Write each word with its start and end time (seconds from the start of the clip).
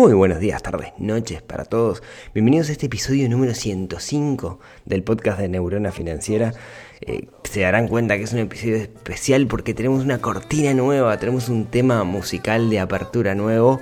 Muy 0.00 0.14
buenos 0.14 0.40
días, 0.40 0.62
tardes, 0.62 0.94
noches 0.96 1.42
para 1.42 1.66
todos. 1.66 2.02
Bienvenidos 2.32 2.70
a 2.70 2.72
este 2.72 2.86
episodio 2.86 3.28
número 3.28 3.52
105 3.52 4.58
del 4.86 5.02
podcast 5.02 5.38
de 5.38 5.50
Neurona 5.50 5.92
Financiera. 5.92 6.54
Eh, 7.02 7.26
se 7.44 7.60
darán 7.60 7.86
cuenta 7.86 8.16
que 8.16 8.22
es 8.22 8.32
un 8.32 8.38
episodio 8.38 8.76
especial 8.76 9.46
porque 9.46 9.74
tenemos 9.74 10.02
una 10.02 10.16
cortina 10.16 10.72
nueva, 10.72 11.18
tenemos 11.18 11.50
un 11.50 11.66
tema 11.66 12.02
musical 12.04 12.70
de 12.70 12.80
apertura 12.80 13.34
nuevo. 13.34 13.78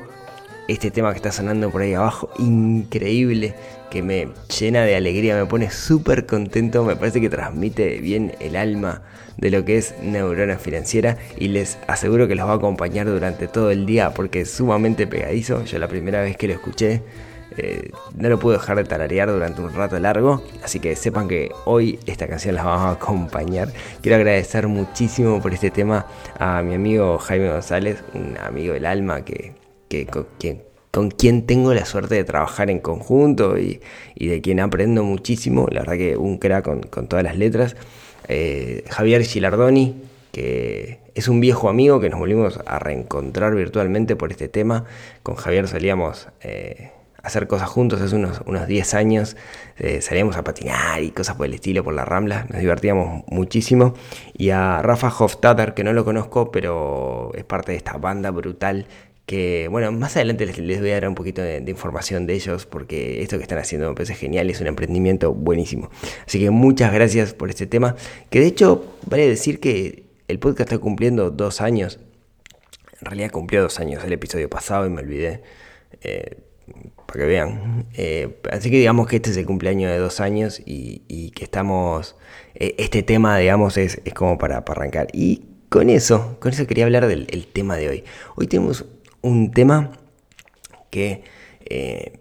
Este 0.68 0.90
tema 0.90 1.12
que 1.12 1.16
está 1.16 1.32
sonando 1.32 1.70
por 1.70 1.80
ahí 1.80 1.94
abajo, 1.94 2.28
increíble, 2.38 3.54
que 3.90 4.02
me 4.02 4.28
llena 4.60 4.84
de 4.84 4.96
alegría, 4.96 5.34
me 5.34 5.46
pone 5.46 5.70
súper 5.70 6.26
contento, 6.26 6.84
me 6.84 6.94
parece 6.94 7.22
que 7.22 7.30
transmite 7.30 7.98
bien 8.00 8.34
el 8.38 8.54
alma 8.54 9.00
de 9.38 9.50
lo 9.50 9.64
que 9.64 9.78
es 9.78 9.94
Neurona 10.02 10.58
Financiera 10.58 11.16
y 11.38 11.48
les 11.48 11.78
aseguro 11.86 12.28
que 12.28 12.34
los 12.34 12.46
va 12.46 12.52
a 12.52 12.56
acompañar 12.56 13.06
durante 13.06 13.48
todo 13.48 13.70
el 13.70 13.86
día 13.86 14.10
porque 14.10 14.42
es 14.42 14.50
sumamente 14.50 15.06
pegadizo. 15.06 15.64
Yo 15.64 15.78
la 15.78 15.88
primera 15.88 16.20
vez 16.20 16.36
que 16.36 16.48
lo 16.48 16.52
escuché 16.52 17.02
eh, 17.56 17.90
no 18.14 18.28
lo 18.28 18.38
pude 18.38 18.58
dejar 18.58 18.76
de 18.76 18.84
tararear 18.84 19.30
durante 19.30 19.62
un 19.62 19.72
rato 19.72 19.98
largo, 19.98 20.44
así 20.62 20.80
que 20.80 20.94
sepan 20.96 21.28
que 21.28 21.50
hoy 21.64 21.98
esta 22.04 22.28
canción 22.28 22.54
las 22.54 22.66
vamos 22.66 22.86
a 22.86 22.90
acompañar. 22.90 23.72
Quiero 24.02 24.16
agradecer 24.16 24.68
muchísimo 24.68 25.40
por 25.40 25.54
este 25.54 25.70
tema 25.70 26.04
a 26.38 26.60
mi 26.62 26.74
amigo 26.74 27.16
Jaime 27.16 27.48
González, 27.48 28.04
un 28.12 28.36
amigo 28.36 28.74
del 28.74 28.84
alma 28.84 29.24
que, 29.24 29.54
que 29.88 30.06
con, 30.06 31.10
quien, 31.10 31.46
tengo 31.46 31.74
la 31.74 31.84
suerte 31.84 32.14
de 32.14 32.24
trabajar 32.24 32.70
en 32.70 32.80
conjunto 32.80 33.58
y, 33.58 33.80
y, 34.14 34.28
de 34.28 34.40
quien 34.40 34.60
aprendo 34.60 35.04
muchísimo. 35.04 35.66
La 35.70 35.80
verdad 35.80 35.96
que 35.96 36.16
un 36.16 36.38
crack 36.38 36.64
con, 36.64 36.82
con 36.82 37.08
todas 37.08 37.24
las 37.24 37.36
letras. 37.36 37.76
Eh, 38.28 38.84
Javier 38.90 39.22
Gilardoni, 39.22 39.96
que 40.32 41.00
es 41.14 41.28
un 41.28 41.40
viejo 41.40 41.68
amigo 41.68 41.98
que 41.98 42.10
nos 42.10 42.20
volvimos 42.20 42.60
a 42.66 42.78
reencontrar 42.78 43.54
virtualmente 43.54 44.16
por 44.16 44.30
este 44.30 44.48
tema. 44.48 44.84
Con 45.22 45.34
Javier 45.34 45.66
salíamos 45.66 46.28
eh, 46.42 46.92
hacer 47.22 47.48
cosas 47.48 47.68
juntos 47.70 48.00
hace 48.02 48.14
unos, 48.14 48.42
unos 48.44 48.66
10 48.66 48.94
años. 48.94 49.36
Eh, 49.78 50.02
salíamos 50.02 50.36
a 50.36 50.44
patinar 50.44 51.02
y 51.02 51.10
cosas 51.10 51.36
por 51.36 51.46
el 51.46 51.54
estilo 51.54 51.82
por 51.82 51.94
la 51.94 52.04
Rambla. 52.04 52.46
Nos 52.50 52.60
divertíamos 52.60 53.24
muchísimo. 53.28 53.94
Y 54.36 54.50
a 54.50 54.82
Rafa 54.82 55.08
Hofstadter, 55.08 55.72
que 55.72 55.84
no 55.84 55.94
lo 55.94 56.04
conozco, 56.04 56.52
pero 56.52 57.32
es 57.34 57.44
parte 57.44 57.72
de 57.72 57.78
esta 57.78 57.96
banda 57.96 58.30
brutal 58.30 58.86
que 59.28 59.68
bueno, 59.68 59.92
más 59.92 60.16
adelante 60.16 60.46
les, 60.46 60.80
voy 60.80 60.90
a 60.90 60.94
dar 60.94 61.06
un 61.06 61.14
poquito 61.14 61.42
de, 61.42 61.62
información 61.68 62.26
de 62.26 62.32
ellos 62.32 62.64
porque 62.64 63.22
esto 63.22 63.36
que 63.36 63.42
están 63.42 63.58
haciendo 63.58 63.86
me 63.90 63.94
parece 63.94 64.14
genial, 64.14 64.48
es 64.48 64.62
un 64.62 64.68
emprendimiento 64.68 65.34
buenísimo. 65.34 65.90
Así 66.26 66.40
que 66.40 66.48
muchas 66.48 66.94
gracias 66.94 67.34
por 67.34 67.50
este 67.50 67.66
tema, 67.66 67.94
que 68.30 68.40
de 68.40 68.46
hecho 68.46 68.96
vale 69.04 69.28
decir 69.28 69.60
que 69.60 70.06
el 70.28 70.38
podcast 70.38 70.72
está 70.72 70.78
cumpliendo 70.78 71.30
dos 71.30 71.60
años, 71.60 72.00
en 73.02 73.04
realidad 73.04 73.30
cumplió 73.30 73.60
dos 73.60 73.78
años 73.80 74.02
el 74.02 74.14
episodio 74.14 74.48
pasado 74.48 74.86
y 74.86 74.88
me 74.88 75.02
olvidé, 75.02 75.42
eh, 76.00 76.38
para 77.04 77.20
que 77.20 77.26
vean. 77.26 77.86
Eh, 77.92 78.40
así 78.50 78.70
que 78.70 78.78
digamos 78.78 79.08
que 79.08 79.16
este 79.16 79.28
es 79.28 79.36
el 79.36 79.44
cumpleaños 79.44 79.90
de 79.90 79.98
dos 79.98 80.20
años 80.20 80.58
y, 80.64 81.02
y 81.06 81.32
que 81.32 81.44
estamos, 81.44 82.16
eh, 82.54 82.76
este 82.78 83.02
tema 83.02 83.36
digamos 83.36 83.76
es, 83.76 84.00
es 84.06 84.14
como 84.14 84.38
para, 84.38 84.64
arrancar. 84.66 85.08
Y 85.12 85.42
con 85.68 85.90
eso, 85.90 86.38
con 86.40 86.50
eso 86.50 86.66
quería 86.66 86.86
hablar 86.86 87.06
del 87.06 87.46
tema 87.52 87.76
de 87.76 87.90
hoy. 87.90 88.04
Hoy 88.36 88.46
tenemos 88.46 88.86
un 89.22 89.50
tema 89.50 89.92
que 90.90 91.22
eh, 91.64 92.18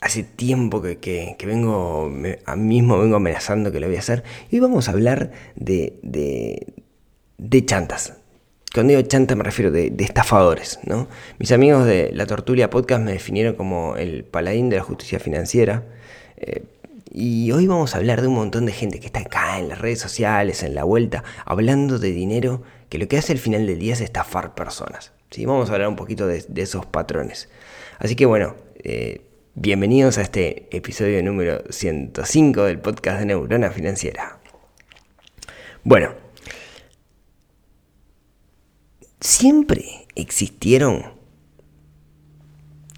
hace 0.00 0.22
tiempo 0.22 0.82
que, 0.82 0.98
que, 0.98 1.46
vengo, 1.46 2.08
me, 2.08 2.38
a 2.46 2.56
mismo 2.56 2.98
vengo 2.98 3.16
amenazando 3.16 3.72
que 3.72 3.80
lo 3.80 3.86
voy 3.86 3.96
a 3.96 4.00
hacer. 4.00 4.24
Y 4.50 4.56
hoy 4.56 4.60
vamos 4.60 4.88
a 4.88 4.92
hablar 4.92 5.32
de, 5.54 5.98
de, 6.02 6.74
de 7.38 7.64
chantas. 7.64 8.14
Cuando 8.72 8.94
digo 8.94 9.08
chantas 9.08 9.36
me 9.36 9.44
refiero 9.44 9.70
de, 9.70 9.90
de, 9.90 10.04
estafadores, 10.04 10.80
¿no? 10.84 11.08
Mis 11.38 11.50
amigos 11.52 11.86
de 11.86 12.10
La 12.12 12.26
Tortulia 12.26 12.68
Podcast 12.68 13.02
me 13.02 13.12
definieron 13.12 13.54
como 13.54 13.96
el 13.96 14.24
paladín 14.24 14.68
de 14.68 14.76
la 14.76 14.82
justicia 14.82 15.18
financiera. 15.18 15.84
Eh, 16.36 16.64
y 17.10 17.50
hoy 17.52 17.66
vamos 17.66 17.94
a 17.94 17.98
hablar 17.98 18.20
de 18.20 18.28
un 18.28 18.34
montón 18.34 18.66
de 18.66 18.72
gente 18.72 19.00
que 19.00 19.06
está 19.06 19.20
acá 19.20 19.58
en 19.58 19.70
las 19.70 19.78
redes 19.78 20.00
sociales, 20.00 20.62
en 20.62 20.74
la 20.74 20.84
vuelta, 20.84 21.24
hablando 21.46 21.98
de 21.98 22.12
dinero, 22.12 22.62
que 22.90 22.98
lo 22.98 23.08
que 23.08 23.16
hace 23.16 23.32
al 23.32 23.38
final 23.38 23.66
del 23.66 23.78
día 23.78 23.94
es 23.94 24.02
estafar 24.02 24.54
personas. 24.54 25.12
¿Sí? 25.30 25.44
Vamos 25.46 25.70
a 25.70 25.74
hablar 25.74 25.88
un 25.88 25.96
poquito 25.96 26.26
de, 26.26 26.44
esos 26.56 26.86
patrones. 26.86 27.48
Así 27.98 28.16
que 28.16 28.26
bueno, 28.26 28.56
eh, 28.82 29.22
bienvenidos 29.54 30.18
a 30.18 30.22
este 30.22 30.68
episodio 30.76 31.22
número 31.22 31.62
105 31.70 32.64
del 32.64 32.78
podcast 32.78 33.20
de 33.20 33.26
Neurona 33.26 33.70
Financiera. 33.70 34.38
Bueno, 35.84 36.10
siempre 39.20 40.06
existieron 40.14 41.14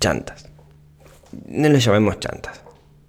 chantas. 0.01 0.51
No 1.47 1.69
los 1.69 1.85
llamemos 1.85 2.19
chantas. 2.21 2.63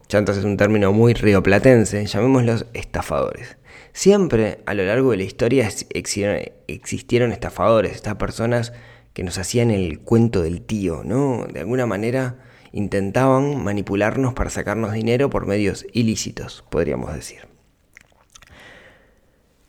Chantas 0.07 0.37
es 0.37 0.43
un 0.43 0.57
término 0.57 0.91
muy 0.91 1.13
rioplatense, 1.13 2.05
llamémoslos 2.05 2.65
estafadores. 2.73 3.57
Siempre 3.93 4.59
a 4.65 4.73
lo 4.73 4.83
largo 4.83 5.11
de 5.11 5.17
la 5.17 5.23
historia 5.23 5.69
existieron 5.89 7.31
estafadores, 7.31 7.93
estas 7.93 8.15
personas 8.15 8.73
que 9.13 9.23
nos 9.23 9.37
hacían 9.37 9.71
el 9.71 9.99
cuento 9.99 10.41
del 10.41 10.61
tío, 10.61 11.03
¿no? 11.03 11.45
De 11.51 11.59
alguna 11.59 11.85
manera 11.85 12.37
intentaban 12.71 13.63
manipularnos 13.63 14.33
para 14.33 14.49
sacarnos 14.49 14.93
dinero 14.93 15.29
por 15.29 15.45
medios 15.45 15.85
ilícitos, 15.93 16.63
podríamos 16.69 17.13
decir. 17.13 17.47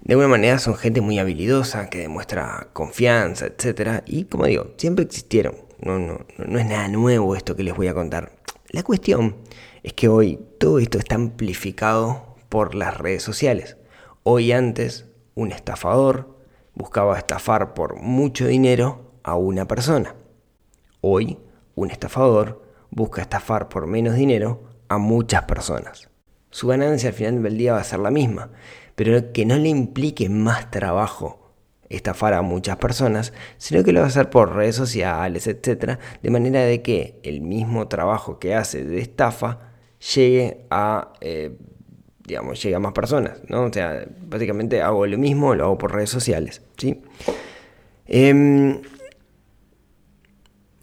De 0.00 0.14
alguna 0.14 0.28
manera 0.28 0.58
son 0.58 0.76
gente 0.76 1.00
muy 1.00 1.18
habilidosa, 1.18 1.90
que 1.90 1.98
demuestra 1.98 2.68
confianza, 2.72 3.46
etc. 3.46 4.02
Y 4.06 4.24
como 4.24 4.46
digo, 4.46 4.72
siempre 4.76 5.04
existieron. 5.04 5.54
No, 5.80 5.98
no, 5.98 6.26
no 6.36 6.58
es 6.58 6.66
nada 6.66 6.88
nuevo 6.88 7.36
esto 7.36 7.56
que 7.56 7.62
les 7.62 7.74
voy 7.74 7.88
a 7.88 7.94
contar. 7.94 8.32
La 8.70 8.82
cuestión 8.82 9.36
es 9.82 9.92
que 9.92 10.08
hoy 10.08 10.38
todo 10.58 10.78
esto 10.78 10.98
está 10.98 11.14
amplificado 11.14 12.36
por 12.48 12.74
las 12.74 12.96
redes 12.96 13.22
sociales. 13.22 13.76
Hoy 14.22 14.52
antes 14.52 15.06
un 15.34 15.52
estafador 15.52 16.38
buscaba 16.74 17.16
estafar 17.18 17.74
por 17.74 17.96
mucho 17.96 18.46
dinero 18.46 19.09
a 19.22 19.36
una 19.36 19.66
persona. 19.66 20.14
Hoy 21.00 21.38
un 21.74 21.90
estafador 21.90 22.62
busca 22.90 23.22
estafar 23.22 23.68
por 23.68 23.86
menos 23.86 24.14
dinero 24.14 24.64
a 24.88 24.98
muchas 24.98 25.44
personas. 25.44 26.08
Su 26.50 26.68
ganancia 26.68 27.10
al 27.10 27.14
final 27.14 27.42
del 27.42 27.56
día 27.56 27.74
va 27.74 27.80
a 27.80 27.84
ser 27.84 28.00
la 28.00 28.10
misma, 28.10 28.50
pero 28.96 29.32
que 29.32 29.46
no 29.46 29.56
le 29.56 29.68
implique 29.68 30.28
más 30.28 30.70
trabajo 30.70 31.54
estafar 31.88 32.34
a 32.34 32.42
muchas 32.42 32.76
personas, 32.76 33.32
sino 33.56 33.82
que 33.82 33.92
lo 33.92 34.00
va 34.00 34.06
a 34.06 34.08
hacer 34.08 34.30
por 34.30 34.54
redes 34.54 34.76
sociales, 34.76 35.46
etc., 35.46 35.98
de 36.22 36.30
manera 36.30 36.60
de 36.60 36.82
que 36.82 37.18
el 37.22 37.40
mismo 37.40 37.88
trabajo 37.88 38.38
que 38.38 38.54
hace 38.54 38.84
de 38.84 39.00
estafa 39.00 39.58
llegue 40.14 40.66
a, 40.70 41.12
eh, 41.20 41.56
digamos, 42.24 42.62
llegue 42.62 42.76
a 42.76 42.80
más 42.80 42.92
personas, 42.92 43.40
¿no? 43.48 43.64
O 43.64 43.72
sea, 43.72 44.04
básicamente 44.22 44.82
hago 44.82 45.06
lo 45.06 45.18
mismo, 45.18 45.54
lo 45.54 45.64
hago 45.64 45.78
por 45.78 45.92
redes 45.92 46.10
sociales, 46.10 46.62
¿sí? 46.76 47.02
Eh, 48.06 48.80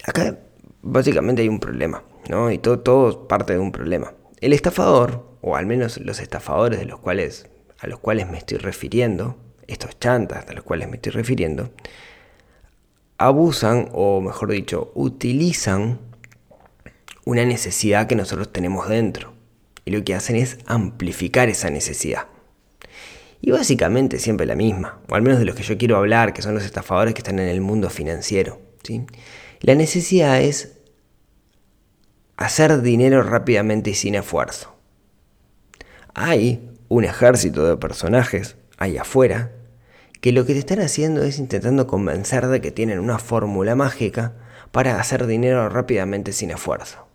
acá 0.08 0.40
básicamente 0.82 1.44
hay 1.44 1.50
un 1.50 1.60
problema, 1.60 2.04
¿no? 2.30 2.50
Y 2.50 2.58
todo, 2.58 2.80
todo 2.80 3.28
parte 3.28 3.54
de 3.54 3.60
un 3.60 3.72
problema. 3.72 4.14
El 4.42 4.54
estafador, 4.54 5.38
o 5.42 5.56
al 5.56 5.66
menos 5.66 6.00
los 6.00 6.20
estafadores 6.20 6.80
de 6.80 6.86
los 6.86 7.00
cuales, 7.00 7.48
a 7.80 7.88
los 7.88 8.00
cuales 8.00 8.28
me 8.28 8.38
estoy 8.38 8.58
refiriendo, 8.58 9.38
estos 9.68 10.00
chantas 10.00 10.48
a 10.48 10.54
los 10.54 10.64
cuales 10.64 10.90
me 10.90 10.96
estoy 10.96 11.12
refiriendo, 11.12 11.72
abusan, 13.18 13.90
o 13.94 14.22
mejor 14.22 14.52
dicho, 14.52 14.92
utilizan 14.96 16.00
una 17.26 17.46
necesidad 17.46 18.08
que 18.08 18.16
nosotros 18.16 18.52
tenemos 18.54 18.88
dentro. 18.88 19.34
Y 19.84 19.92
lo 19.92 20.04
que 20.04 20.16
hacen 20.16 20.36
es 20.36 20.60
amplificar 20.66 21.50
esa 21.50 21.70
necesidad. 21.70 22.28
Y 23.42 23.52
básicamente 23.52 24.20
siempre 24.20 24.46
la 24.46 24.56
misma, 24.56 25.00
o 25.10 25.16
al 25.16 25.22
menos 25.22 25.40
de 25.40 25.46
los 25.46 25.56
que 25.56 25.64
yo 25.64 25.78
quiero 25.78 25.98
hablar, 25.98 26.34
que 26.34 26.42
son 26.42 26.54
los 26.56 26.64
estafadores 26.64 27.14
que 27.14 27.20
están 27.20 27.40
en 27.40 27.48
el 27.50 27.62
mundo 27.62 27.90
financiero. 27.90 28.60
¿sí? 28.84 29.06
La 29.60 29.76
necesidad 29.76 30.42
es 30.42 30.78
hacer 32.38 32.82
dinero 32.82 33.24
rápidamente 33.24 33.90
y 33.90 33.96
sin 33.96 34.16
esfuerzo. 34.16 34.76
Hay 36.14 36.72
un 36.88 37.04
ejército 37.04 37.68
de 37.68 37.78
personajes 37.78 38.58
ahí 38.78 38.98
afuera 38.98 39.52
que 40.22 40.32
lo 40.32 40.46
que 40.46 40.54
te 40.54 40.60
están 40.60 40.80
haciendo 40.80 41.24
es 41.24 41.40
intentando 41.40 41.88
convencer 41.88 42.48
de 42.48 42.62
que 42.62 42.72
tienen 42.72 43.00
una 43.00 43.20
fórmula 43.20 43.76
mágica 43.76 44.36
para 44.72 45.00
hacer 45.00 45.28
dinero 45.28 45.70
rápidamente 45.70 46.34
sin 46.34 46.52
esfuerzo. 46.52 47.08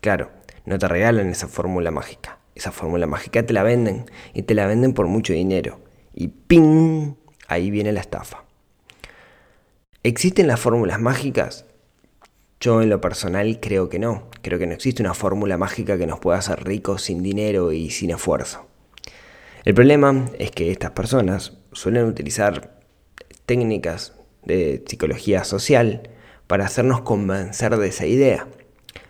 Claro, 0.00 0.30
no 0.66 0.78
te 0.78 0.88
regalan 0.88 1.28
esa 1.28 1.48
fórmula 1.48 1.90
mágica. 1.90 2.38
Esa 2.54 2.72
fórmula 2.72 3.06
mágica 3.06 3.44
te 3.44 3.52
la 3.52 3.62
venden 3.62 4.06
y 4.32 4.42
te 4.42 4.54
la 4.54 4.66
venden 4.66 4.92
por 4.92 5.06
mucho 5.06 5.32
dinero. 5.32 5.80
Y 6.14 6.28
¡ping! 6.28 7.14
Ahí 7.48 7.70
viene 7.70 7.92
la 7.92 8.00
estafa. 8.00 8.43
¿Existen 10.06 10.48
las 10.48 10.60
fórmulas 10.60 11.00
mágicas? 11.00 11.64
Yo 12.60 12.82
en 12.82 12.90
lo 12.90 13.00
personal 13.00 13.58
creo 13.58 13.88
que 13.88 13.98
no. 13.98 14.28
Creo 14.42 14.58
que 14.58 14.66
no 14.66 14.74
existe 14.74 15.02
una 15.02 15.14
fórmula 15.14 15.56
mágica 15.56 15.96
que 15.96 16.06
nos 16.06 16.18
pueda 16.18 16.36
hacer 16.36 16.62
ricos 16.62 17.00
sin 17.00 17.22
dinero 17.22 17.72
y 17.72 17.88
sin 17.88 18.10
esfuerzo. 18.10 18.66
El 19.64 19.72
problema 19.72 20.26
es 20.38 20.50
que 20.50 20.70
estas 20.70 20.90
personas 20.90 21.54
suelen 21.72 22.04
utilizar 22.04 22.82
técnicas 23.46 24.12
de 24.44 24.84
psicología 24.86 25.42
social 25.42 26.10
para 26.48 26.66
hacernos 26.66 27.00
convencer 27.00 27.74
de 27.78 27.88
esa 27.88 28.04
idea, 28.04 28.46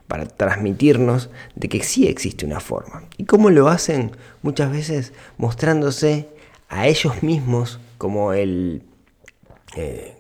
para 0.07 0.27
transmitirnos 0.27 1.29
de 1.57 1.69
que 1.69 1.83
sí 1.83 2.07
existe 2.07 2.47
una 2.47 2.61
forma. 2.61 3.09
¿Y 3.17 3.25
cómo 3.25 3.51
lo 3.51 3.67
hacen? 3.67 4.13
Muchas 4.43 4.71
veces 4.71 5.13
mostrándose 5.39 6.29
a 6.69 6.87
ellos 6.87 7.25
mismos 7.25 7.81
como 7.99 8.33
el, 8.33 8.85
eh, 9.75 10.14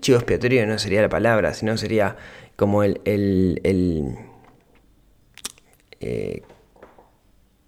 chivo 0.00 0.18
expiatorio 0.18 0.66
no 0.66 0.78
sería 0.78 1.02
la 1.02 1.08
palabra, 1.08 1.54
sino 1.54 1.76
sería 1.76 2.16
como 2.56 2.82
el, 2.82 3.00
el, 3.04 3.60
el 3.64 4.16
eh, 6.00 6.42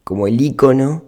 como 0.05 0.29
el 0.29 0.41
icono, 0.41 1.05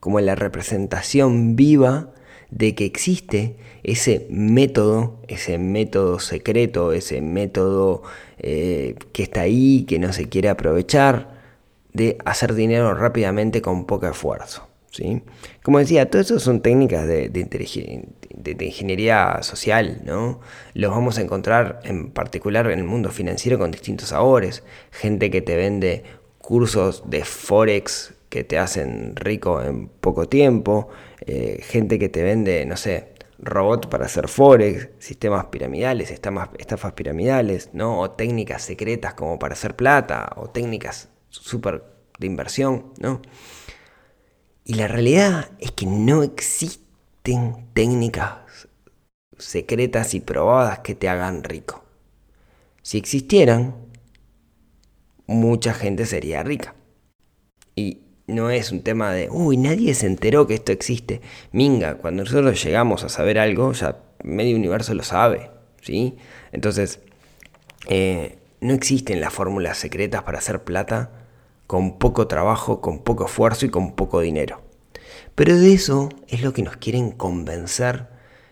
como 0.00 0.20
la 0.20 0.34
representación 0.34 1.56
viva 1.56 2.10
de 2.50 2.74
que 2.74 2.84
existe 2.84 3.56
ese 3.82 4.26
método, 4.30 5.20
ese 5.28 5.58
método 5.58 6.18
secreto, 6.20 6.92
ese 6.92 7.20
método 7.20 8.02
eh, 8.38 8.96
que 9.12 9.22
está 9.22 9.42
ahí, 9.42 9.84
que 9.88 9.98
no 9.98 10.12
se 10.12 10.28
quiere 10.28 10.48
aprovechar, 10.48 11.34
de 11.92 12.18
hacer 12.24 12.54
dinero 12.54 12.92
rápidamente 12.94 13.62
con 13.62 13.86
poco 13.86 14.06
esfuerzo. 14.06 14.68
¿Sí? 14.94 15.22
Como 15.62 15.80
decía, 15.80 16.08
todo 16.08 16.22
eso 16.22 16.38
son 16.38 16.60
técnicas 16.60 17.06
de, 17.06 17.30
ingeniería 18.60 19.42
social, 19.42 20.02
¿no? 20.04 20.40
Los 20.74 20.92
vamos 20.92 21.18
a 21.18 21.22
encontrar 21.22 21.80
en 21.82 22.10
particular 22.10 22.70
en 22.70 22.78
el 22.78 22.84
mundo 22.84 23.10
financiero 23.10 23.58
con 23.58 23.72
distintos 23.72 24.10
sabores. 24.10 24.62
Gente 24.92 25.30
que 25.30 25.42
te 25.42 25.56
vende 25.56 26.04
cursos 26.38 27.02
de 27.06 27.24
Forex 27.24 28.14
que 28.28 28.44
te 28.44 28.58
hacen 28.58 29.16
rico 29.16 29.62
en 29.62 29.88
poco 29.88 30.28
tiempo. 30.28 30.88
Eh, 31.26 31.60
gente 31.62 31.98
que 31.98 32.08
te 32.08 32.22
vende, 32.22 32.64
no 32.64 32.76
sé, 32.76 33.14
robots 33.38 33.88
para 33.88 34.06
hacer 34.06 34.28
Forex, 34.28 34.90
sistemas 34.98 35.46
piramidales, 35.46 36.12
estafas 36.12 36.92
piramidales, 36.92 37.70
¿no? 37.72 37.98
O 37.98 38.10
técnicas 38.12 38.62
secretas 38.62 39.14
como 39.14 39.38
para 39.40 39.54
hacer 39.54 39.74
plata, 39.74 40.30
o 40.36 40.50
técnicas 40.50 41.08
súper 41.30 41.82
de 42.18 42.26
inversión, 42.28 42.92
¿no? 43.00 43.20
Y 44.64 44.74
la 44.74 44.88
realidad 44.88 45.50
es 45.58 45.72
que 45.72 45.84
no 45.84 46.22
existen 46.22 47.68
técnicas 47.74 48.68
secretas 49.38 50.14
y 50.14 50.20
probadas 50.20 50.78
que 50.78 50.94
te 50.94 51.08
hagan 51.08 51.44
rico. 51.44 51.84
Si 52.82 52.96
existieran, 52.96 53.74
mucha 55.26 55.74
gente 55.74 56.06
sería 56.06 56.42
rica. 56.42 56.74
Y 57.76 57.98
no 58.26 58.50
es 58.50 58.72
un 58.72 58.82
tema 58.82 59.12
de, 59.12 59.28
uy, 59.30 59.56
nadie 59.58 59.92
se 59.94 60.06
enteró 60.06 60.46
que 60.46 60.54
esto 60.54 60.72
existe. 60.72 61.20
Minga, 61.52 61.96
cuando 61.96 62.24
nosotros 62.24 62.62
llegamos 62.62 63.04
a 63.04 63.08
saber 63.10 63.38
algo, 63.38 63.72
ya 63.72 63.98
medio 64.22 64.56
universo 64.56 64.94
lo 64.94 65.02
sabe, 65.02 65.50
¿sí? 65.82 66.16
Entonces, 66.52 67.00
eh, 67.88 68.38
no 68.60 68.72
existen 68.72 69.20
las 69.20 69.32
fórmulas 69.32 69.76
secretas 69.76 70.22
para 70.22 70.38
hacer 70.38 70.64
plata 70.64 71.23
con 71.66 71.98
poco 71.98 72.26
trabajo, 72.26 72.80
con 72.80 73.00
poco 73.00 73.26
esfuerzo 73.26 73.66
y 73.66 73.70
con 73.70 73.92
poco 73.92 74.20
dinero. 74.20 74.62
Pero 75.34 75.56
de 75.56 75.72
eso 75.72 76.10
es 76.28 76.42
lo 76.42 76.52
que 76.52 76.62
nos 76.62 76.76
quieren 76.76 77.10
convencer 77.10 78.06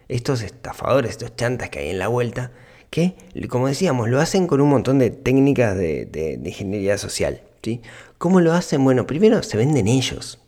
estos 0.08 0.42
estafadores, 0.42 1.12
estos 1.12 1.36
chantas 1.36 1.70
que 1.70 1.80
hay 1.80 1.90
en 1.90 1.98
la 1.98 2.08
vuelta, 2.08 2.52
que, 2.90 3.14
como 3.48 3.68
decíamos, 3.68 4.08
lo 4.08 4.20
hacen 4.20 4.46
con 4.46 4.60
un 4.60 4.68
montón 4.68 4.98
de 4.98 5.10
técnicas 5.10 5.76
de, 5.76 6.38
ingeniería 6.44 6.98
social. 6.98 7.40
¿sí? 7.62 7.80
¿Cómo 8.18 8.40
lo 8.40 8.52
hacen? 8.52 8.84
Bueno, 8.84 9.06
primero 9.06 9.42
se 9.42 9.56
venden 9.56 9.88
ellos. 9.88 10.38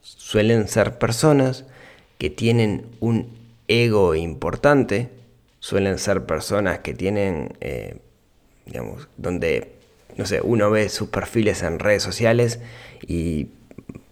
Suelen 0.00 0.66
ser 0.68 0.98
personas 0.98 1.64
que 2.18 2.30
tienen 2.30 2.86
un 3.00 3.38
ego 3.68 4.14
importante, 4.14 5.10
suelen 5.60 5.98
ser 5.98 6.26
personas 6.26 6.80
que 6.80 6.94
tienen, 6.94 7.56
eh, 7.60 7.98
digamos, 8.66 9.08
donde 9.16 9.77
no 10.18 10.26
sé, 10.26 10.40
uno 10.42 10.70
ve 10.70 10.88
sus 10.88 11.08
perfiles 11.08 11.62
en 11.62 11.78
redes 11.78 12.02
sociales 12.02 12.58
y 13.06 13.48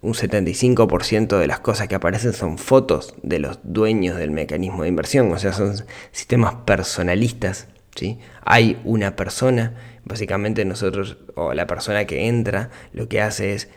un 0.03 0.15
75% 0.15 1.37
de 1.37 1.47
las 1.49 1.59
cosas 1.59 1.89
que 1.89 1.97
aparecen 1.97 2.33
son 2.33 2.59
fotos 2.59 3.15
de 3.23 3.41
los 3.41 3.59
dueños 3.65 4.17
del 4.17 4.31
mecanismo 4.31 4.85
de 4.85 4.89
inversión, 4.89 5.33
o 5.33 5.39
sea, 5.39 5.53
son 5.53 5.75
sistemas 6.13 6.55
personalistas. 6.65 7.67
¿sí? 7.97 8.21
Hay 8.43 8.81
una 8.85 9.17
persona, 9.17 9.75
básicamente 10.05 10.65
nosotros, 10.65 11.19
o 11.35 11.55
la 11.55 11.67
persona 11.67 12.05
que 12.05 12.29
entra, 12.29 12.71
lo 12.93 13.09
que 13.09 13.21
hace 13.21 13.55
es 13.55 13.69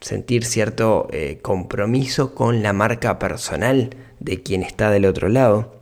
sentir 0.00 0.44
cierto 0.44 1.06
eh, 1.12 1.38
compromiso 1.40 2.34
con 2.34 2.64
la 2.64 2.72
marca 2.72 3.20
personal 3.20 3.90
de 4.18 4.42
quien 4.42 4.64
está 4.64 4.90
del 4.90 5.04
otro 5.04 5.28
lado. 5.28 5.76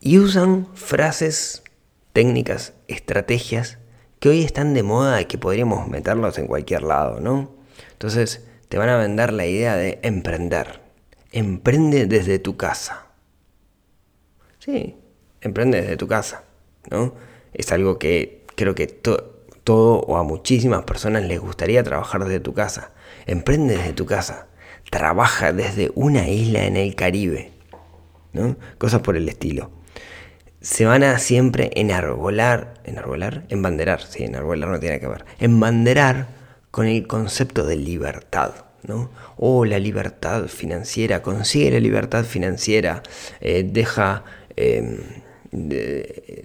Y 0.00 0.18
usan 0.18 0.66
frases, 0.74 1.62
técnicas, 2.12 2.72
estrategias 2.88 3.78
que 4.20 4.28
hoy 4.28 4.42
están 4.42 4.74
de 4.74 4.82
moda 4.82 5.20
y 5.20 5.26
que 5.26 5.38
podríamos 5.38 5.88
meterlos 5.88 6.38
en 6.38 6.46
cualquier 6.46 6.82
lado, 6.82 7.20
¿no? 7.20 7.50
Entonces 7.92 8.44
te 8.68 8.78
van 8.78 8.88
a 8.88 8.96
vender 8.96 9.32
la 9.32 9.46
idea 9.46 9.76
de 9.76 10.00
emprender. 10.02 10.80
Emprende 11.32 12.06
desde 12.06 12.38
tu 12.38 12.56
casa. 12.56 13.06
Sí, 14.58 14.96
emprende 15.40 15.80
desde 15.82 15.96
tu 15.96 16.08
casa, 16.08 16.44
¿no? 16.90 17.14
Es 17.52 17.70
algo 17.72 17.98
que 17.98 18.44
creo 18.56 18.74
que 18.74 18.86
todo 18.86 20.00
o 20.00 20.16
a 20.16 20.24
muchísimas 20.24 20.84
personas 20.84 21.24
les 21.24 21.40
gustaría 21.40 21.82
trabajar 21.84 22.24
desde 22.24 22.40
tu 22.40 22.54
casa. 22.54 22.92
Emprende 23.26 23.76
desde 23.76 23.92
tu 23.92 24.06
casa. 24.06 24.48
Trabaja 24.90 25.52
desde 25.52 25.92
una 25.94 26.28
isla 26.28 26.64
en 26.64 26.76
el 26.76 26.94
Caribe, 26.94 27.52
¿no? 28.32 28.56
Cosas 28.78 29.02
por 29.02 29.16
el 29.16 29.28
estilo 29.28 29.77
se 30.60 30.84
van 30.84 31.04
a 31.04 31.18
siempre 31.18 31.70
enarbolar, 31.74 32.74
enarbolar, 32.84 33.44
embanderar, 33.48 34.02
sí, 34.02 34.24
enarbolar 34.24 34.68
no 34.68 34.80
tiene 34.80 35.00
que 35.00 35.06
ver, 35.06 35.24
embanderar 35.38 36.28
con 36.70 36.86
el 36.86 37.06
concepto 37.06 37.64
de 37.64 37.76
libertad, 37.76 38.52
¿no? 38.82 39.10
O 39.36 39.58
oh, 39.58 39.64
la 39.64 39.78
libertad 39.78 40.46
financiera, 40.48 41.22
consigue 41.22 41.70
la 41.70 41.80
libertad 41.80 42.24
financiera, 42.24 43.02
eh, 43.40 43.64
deja, 43.64 44.24
em, 44.56 44.98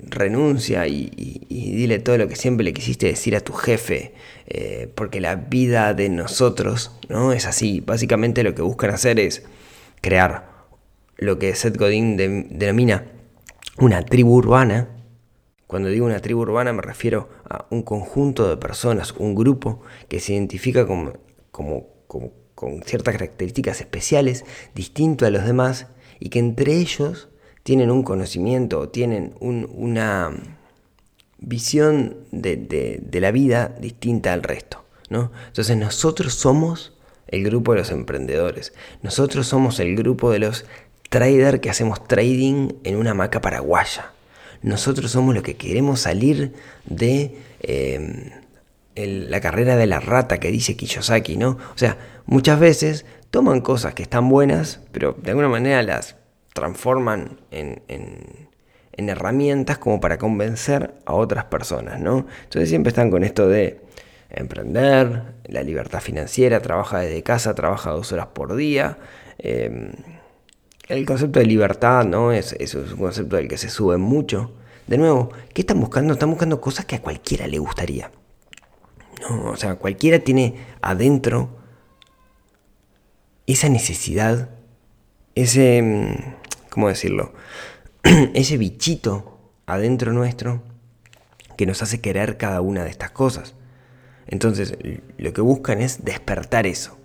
renuncia 0.09 0.87
y, 0.87 1.09
dile 1.49 1.99
todo 1.99 2.17
lo 2.17 2.27
que 2.27 2.37
siempre 2.37 2.63
le 2.63 2.73
quisiste 2.73 3.07
decir 3.07 3.35
a 3.35 3.41
tu 3.41 3.51
jefe, 3.53 4.13
eh, 4.47 4.89
porque 4.95 5.19
la 5.19 5.35
vida 5.35 5.93
de 5.93 6.07
nosotros, 6.09 6.91
¿no? 7.09 7.33
Es 7.33 7.45
así, 7.45 7.81
básicamente 7.81 8.43
lo 8.43 8.55
que 8.55 8.61
buscan 8.61 8.91
hacer 8.91 9.19
es 9.19 9.43
crear 10.01 10.53
lo 11.17 11.37
que 11.37 11.53
Seth 11.55 11.77
Godin 11.77 12.17
denomina 12.17 13.05
una 13.77 14.03
tribu 14.03 14.35
urbana, 14.35 14.89
cuando 15.67 15.89
digo 15.89 16.05
una 16.05 16.19
tribu 16.19 16.41
urbana 16.41 16.73
me 16.73 16.81
refiero 16.81 17.29
a 17.49 17.65
un 17.69 17.81
conjunto 17.83 18.47
de 18.47 18.57
personas, 18.57 19.13
un 19.17 19.35
grupo 19.35 19.81
que 20.07 20.19
se 20.19 20.33
identifica 20.33 20.85
como, 20.85 21.13
con 22.55 22.83
ciertas 22.83 23.13
características 23.13 23.81
especiales, 23.81 24.45
distinto 24.75 25.25
a 25.25 25.29
los 25.29 25.45
demás, 25.45 25.87
y 26.19 26.29
que 26.29 26.39
entre 26.39 26.77
ellos 26.77 27.29
tienen 27.63 27.91
un 27.91 28.03
conocimiento, 28.03 28.79
o 28.79 28.89
tienen 28.89 29.35
una 29.39 30.31
visión 31.39 32.17
de, 32.31 33.01
la 33.11 33.31
vida 33.31 33.75
distinta 33.79 34.33
al 34.33 34.43
resto. 34.43 34.83
¿no? 35.09 35.31
Entonces 35.47 35.77
nosotros 35.77 36.33
somos 36.33 36.93
el 37.27 37.43
grupo 37.43 37.73
de 37.73 37.79
los 37.79 37.91
emprendedores, 37.91 38.73
nosotros 39.01 39.47
somos 39.47 39.79
el 39.79 39.95
grupo 39.95 40.31
de 40.31 40.39
los 40.39 40.65
trader 41.13 41.61
que 41.61 41.69
hacemos 41.69 42.07
trading 42.07 42.69
en 42.83 42.95
una 42.95 43.13
maca 43.13 43.39
paraguaya. 43.39 44.13
Nosotros 44.63 45.11
somos 45.11 45.35
los 45.35 45.43
que 45.43 45.57
queremos 45.57 45.99
salir 45.99 46.53
de 46.85 47.37
em, 47.59 48.31
la 48.95 49.39
carrera 49.39 49.75
de 49.75 49.85
la 49.85 49.99
rata 49.99 50.39
que 50.39 50.49
dice 50.49 50.75
Kiyosaki, 50.75 51.37
¿no? 51.37 51.49
O 51.51 51.77
sea, 51.77 51.99
muchas 52.25 52.59
veces 52.59 53.05
toman 53.29 53.61
cosas 53.61 53.93
que 53.93 54.01
están 54.01 54.27
buenas, 54.27 54.79
pero 54.91 55.15
de 55.21 55.29
alguna 55.29 55.49
manera 55.49 55.83
las 55.83 56.15
transforman 56.51 57.39
en, 57.51 57.83
en 57.87 59.09
herramientas 59.09 59.77
como 59.77 59.99
para 59.99 60.17
convencer 60.17 60.95
a 61.05 61.13
otras 61.13 61.45
personas, 61.45 61.99
¿no? 61.99 62.25
Entonces 62.45 62.69
siempre 62.69 62.89
están 62.89 63.11
con 63.11 63.23
esto 63.23 63.47
de 63.47 63.81
emprender, 64.31 65.21
la 65.45 65.61
libertad 65.61 65.99
financiera, 65.99 66.59
trabaja 66.59 67.01
desde 67.01 67.21
casa, 67.21 67.53
trabaja 67.53 67.91
dos 67.91 68.11
horas 68.11 68.29
por 68.33 68.55
día. 68.55 68.97
Em, 69.37 69.91
el 70.87 71.05
concepto 71.05 71.39
de 71.39 71.45
libertad, 71.45 72.05
¿no? 72.05 72.31
Es, 72.31 72.53
un 72.75 72.97
concepto 72.97 73.35
del 73.35 73.47
que 73.47 73.57
se 73.57 73.69
sube 73.69 73.97
mucho. 73.97 74.51
De 74.87 74.97
nuevo, 74.97 75.31
¿qué 75.53 75.61
están 75.61 75.79
buscando? 75.79 76.13
Están 76.13 76.29
buscando 76.29 76.59
cosas 76.59 76.85
que 76.85 76.95
a 76.95 77.01
cualquiera 77.01 77.47
le 77.47 77.59
gustaría. 77.59 78.11
O 79.29 79.55
sea, 79.55 79.75
cualquiera 79.75 80.19
tiene 80.19 80.55
adentro 80.81 81.49
esa 83.47 83.69
necesidad, 83.69 84.49
ese, 85.35 85.77
em, 85.77 86.15
¿cómo 86.69 86.89
decirlo? 86.89 87.33
ese 88.33 88.57
bichito 88.57 89.39
adentro 89.65 90.11
nuestro 90.11 90.61
que 91.55 91.65
nos 91.65 91.81
hace 91.81 92.01
querer 92.01 92.37
cada 92.37 92.59
una 92.59 92.83
de 92.83 92.89
estas 92.89 93.11
cosas. 93.11 93.55
Entonces, 94.27 94.77
lo 95.17 95.33
que 95.33 95.41
buscan 95.41 95.81
es 95.81 96.03
despertar 96.03 96.67
eso. 96.67 96.97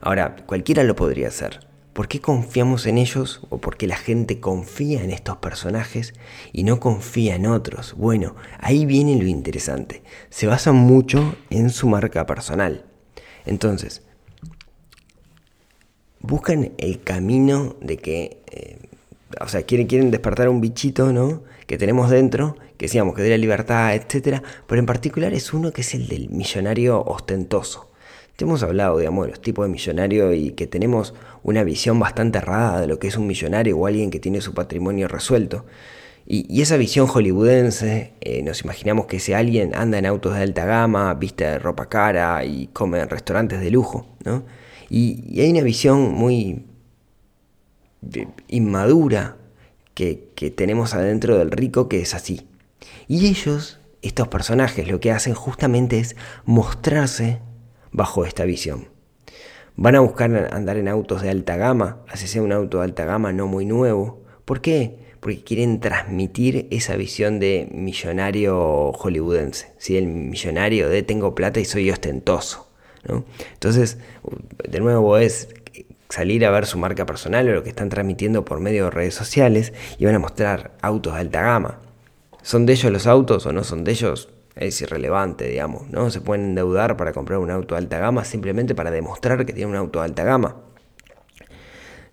Ahora, 0.00 0.36
cualquiera 0.46 0.82
lo 0.82 0.96
podría 0.96 1.28
hacer. 1.28 1.67
¿Por 1.98 2.06
qué 2.06 2.20
confiamos 2.20 2.86
en 2.86 2.96
ellos 2.96 3.40
o 3.50 3.58
por 3.58 3.76
qué 3.76 3.88
la 3.88 3.96
gente 3.96 4.38
confía 4.38 5.02
en 5.02 5.10
estos 5.10 5.38
personajes 5.38 6.14
y 6.52 6.62
no 6.62 6.78
confía 6.78 7.34
en 7.34 7.44
otros? 7.44 7.94
Bueno, 7.96 8.36
ahí 8.60 8.86
viene 8.86 9.20
lo 9.20 9.26
interesante. 9.26 10.04
Se 10.30 10.46
basan 10.46 10.76
mucho 10.76 11.34
en 11.50 11.70
su 11.70 11.88
marca 11.88 12.24
personal. 12.24 12.84
Entonces, 13.46 14.02
buscan 16.20 16.70
el 16.78 17.02
camino 17.02 17.74
de 17.80 17.96
que, 17.96 18.44
eh, 18.52 18.78
o 19.40 19.48
sea, 19.48 19.64
quieren, 19.64 19.88
quieren 19.88 20.12
despertar 20.12 20.48
un 20.48 20.60
bichito, 20.60 21.12
¿no? 21.12 21.42
Que 21.66 21.78
tenemos 21.78 22.10
dentro 22.10 22.54
que 22.76 22.86
decíamos 22.86 23.16
que 23.16 23.22
de 23.22 23.30
la 23.30 23.38
libertad, 23.38 23.96
etcétera, 23.96 24.44
pero 24.68 24.78
en 24.78 24.86
particular 24.86 25.34
es 25.34 25.52
uno 25.52 25.72
que 25.72 25.80
es 25.80 25.92
el 25.94 26.06
del 26.06 26.28
millonario 26.30 27.02
ostentoso. 27.02 27.87
Ya 28.38 28.46
hemos 28.46 28.62
hablado, 28.62 28.98
digamos, 28.98 29.26
de 29.26 29.32
los 29.32 29.42
tipos 29.42 29.66
de 29.66 29.72
millonario 29.72 30.32
y 30.32 30.52
que 30.52 30.68
tenemos 30.68 31.12
una 31.42 31.64
visión 31.64 31.98
bastante 31.98 32.38
errada 32.38 32.80
de 32.80 32.86
lo 32.86 33.00
que 33.00 33.08
es 33.08 33.16
un 33.16 33.26
millonario 33.26 33.76
o 33.76 33.86
alguien 33.88 34.12
que 34.12 34.20
tiene 34.20 34.40
su 34.40 34.54
patrimonio 34.54 35.08
resuelto. 35.08 35.66
Y, 36.24 36.62
esa 36.62 36.76
visión 36.76 37.08
hollywoodense, 37.08 38.12
eh, 38.20 38.42
nos 38.44 38.62
imaginamos 38.62 39.06
que 39.06 39.16
ese 39.16 39.34
alguien 39.34 39.74
anda 39.74 39.98
en 39.98 40.06
autos 40.06 40.36
de 40.36 40.42
alta 40.42 40.66
gama, 40.66 41.12
viste 41.14 41.44
de 41.44 41.58
ropa 41.58 41.88
cara 41.88 42.44
y 42.44 42.68
come 42.68 43.00
en 43.00 43.08
restaurantes 43.08 43.60
de 43.60 43.72
lujo, 43.72 44.06
¿no? 44.24 44.44
Y, 44.88 45.40
hay 45.40 45.50
una 45.50 45.62
visión 45.62 46.12
muy 46.14 46.64
inmadura 48.46 49.36
que 49.94 50.52
tenemos 50.56 50.94
adentro 50.94 51.36
del 51.38 51.50
rico 51.50 51.88
que 51.88 52.00
es 52.00 52.14
así. 52.14 52.46
Y 53.08 53.26
ellos, 53.26 53.80
estos 54.00 54.28
personajes, 54.28 54.86
lo 54.86 55.00
que 55.00 55.10
hacen 55.10 55.34
justamente 55.34 55.98
es 55.98 56.14
mostrarse 56.44 57.40
bajo 57.98 58.24
esta 58.24 58.46
visión. 58.46 58.88
Van 59.76 59.94
a 59.94 60.00
buscar 60.00 60.48
andar 60.52 60.78
en 60.78 60.88
autos 60.88 61.20
de 61.20 61.28
alta 61.28 61.56
gama, 61.56 61.98
así 62.08 62.26
sea 62.26 62.40
un 62.40 62.52
auto 62.52 62.78
de 62.78 62.84
alta 62.84 63.04
gama 63.04 63.32
no 63.32 63.46
muy 63.46 63.66
nuevo. 63.66 64.22
¿Por 64.46 64.62
qué? 64.62 64.98
Porque 65.20 65.44
quieren 65.44 65.80
transmitir 65.80 66.68
esa 66.70 66.96
visión 66.96 67.38
de 67.38 67.68
millonario 67.70 68.92
hollywoodense, 68.92 69.72
¿sí? 69.76 69.98
el 69.98 70.06
millonario 70.06 70.88
de 70.88 71.02
tengo 71.02 71.34
plata 71.34 71.60
y 71.60 71.66
soy 71.66 71.90
ostentoso. 71.90 72.68
Entonces, 73.54 73.98
de 74.68 74.80
nuevo 74.80 75.18
es 75.18 75.48
salir 76.08 76.44
a 76.44 76.50
ver 76.50 76.66
su 76.66 76.78
marca 76.78 77.06
personal 77.06 77.48
o 77.48 77.52
lo 77.52 77.62
que 77.62 77.70
están 77.70 77.88
transmitiendo 77.88 78.44
por 78.44 78.60
medio 78.60 78.84
de 78.84 78.90
redes 78.90 79.14
sociales 79.14 79.72
y 79.98 80.04
van 80.04 80.14
a 80.14 80.18
mostrar 80.18 80.72
autos 80.82 81.14
de 81.14 81.20
alta 81.20 81.42
gama. 81.42 81.78
¿Son 82.42 82.66
de 82.66 82.72
ellos 82.74 82.92
los 82.92 83.06
autos 83.06 83.46
o 83.46 83.52
no 83.52 83.64
son 83.64 83.84
de 83.84 83.92
ellos? 83.92 84.28
Es 84.58 84.82
irrelevante, 84.82 85.46
digamos. 85.46 85.88
No 85.88 86.10
se 86.10 86.20
pueden 86.20 86.46
endeudar 86.46 86.96
para 86.96 87.12
comprar 87.12 87.38
un 87.38 87.50
auto 87.50 87.76
de 87.76 87.78
alta 87.78 87.98
gama 87.98 88.24
simplemente 88.24 88.74
para 88.74 88.90
demostrar 88.90 89.46
que 89.46 89.52
tienen 89.52 89.70
un 89.70 89.76
auto 89.76 90.00
de 90.00 90.06
alta 90.06 90.24
gama. 90.24 90.56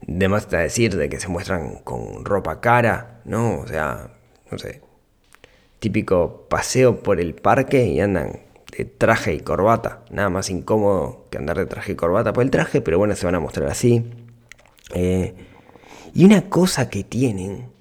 Demás 0.01 0.43
está 0.43 0.59
decir 0.59 0.95
de 0.95 1.09
que 1.09 1.19
se 1.19 1.27
muestran 1.27 1.79
con 1.83 2.23
ropa 2.23 2.61
cara, 2.61 3.21
¿no? 3.25 3.61
O 3.61 3.67
sea, 3.67 4.11
no 4.51 4.59
sé, 4.59 4.81
típico 5.79 6.47
paseo 6.47 7.01
por 7.01 7.19
el 7.19 7.33
parque 7.33 7.87
y 7.87 7.99
andan 7.99 8.41
de 8.77 8.85
traje 8.85 9.33
y 9.33 9.39
corbata. 9.39 10.03
Nada 10.11 10.29
más 10.29 10.51
incómodo 10.51 11.25
que 11.31 11.39
andar 11.39 11.57
de 11.57 11.65
traje 11.65 11.93
y 11.93 11.95
corbata 11.95 12.31
por 12.31 12.43
el 12.43 12.51
traje, 12.51 12.81
pero 12.81 12.99
bueno, 12.99 13.15
se 13.15 13.25
van 13.25 13.35
a 13.35 13.39
mostrar 13.39 13.69
así. 13.69 14.05
Eh, 14.93 15.33
y 16.13 16.25
una 16.25 16.47
cosa 16.47 16.91
que 16.91 17.03
tienen 17.03 17.71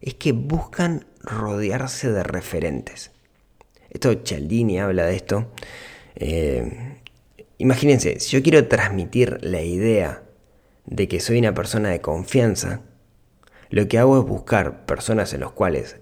es 0.00 0.14
que 0.14 0.32
buscan 0.32 1.04
rodearse 1.20 2.10
de 2.10 2.22
referentes. 2.22 3.10
Esto 3.90 4.14
Cialdini 4.24 4.80
habla 4.80 5.06
de 5.06 5.16
esto. 5.16 5.48
Eh, 6.16 6.96
imagínense, 7.58 8.20
si 8.20 8.30
yo 8.36 8.42
quiero 8.42 8.66
transmitir 8.68 9.38
la 9.42 9.62
idea 9.62 10.22
de 10.86 11.08
que 11.08 11.20
soy 11.20 11.38
una 11.38 11.54
persona 11.54 11.90
de 11.90 12.00
confianza, 12.00 12.82
lo 13.68 13.86
que 13.88 13.98
hago 13.98 14.18
es 14.18 14.26
buscar 14.26 14.86
personas 14.86 15.32
en 15.32 15.40
las 15.40 15.50
cuales 15.50 15.96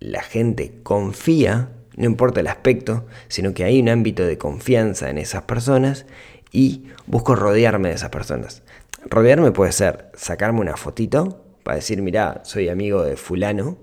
la 0.00 0.22
gente 0.22 0.80
confía, 0.82 1.70
no 1.96 2.04
importa 2.04 2.40
el 2.40 2.46
aspecto, 2.48 3.06
sino 3.28 3.54
que 3.54 3.64
hay 3.64 3.80
un 3.80 3.88
ámbito 3.88 4.24
de 4.26 4.36
confianza 4.36 5.08
en 5.08 5.18
esas 5.18 5.42
personas 5.42 6.06
y 6.52 6.84
busco 7.06 7.34
rodearme 7.34 7.88
de 7.88 7.94
esas 7.94 8.10
personas. 8.10 8.62
Rodearme 9.06 9.52
puede 9.52 9.72
ser 9.72 10.10
sacarme 10.14 10.60
una 10.60 10.76
fotito 10.76 11.44
para 11.62 11.76
decir, 11.76 12.02
mira, 12.02 12.42
soy 12.44 12.68
amigo 12.68 13.02
de 13.02 13.16
fulano, 13.16 13.78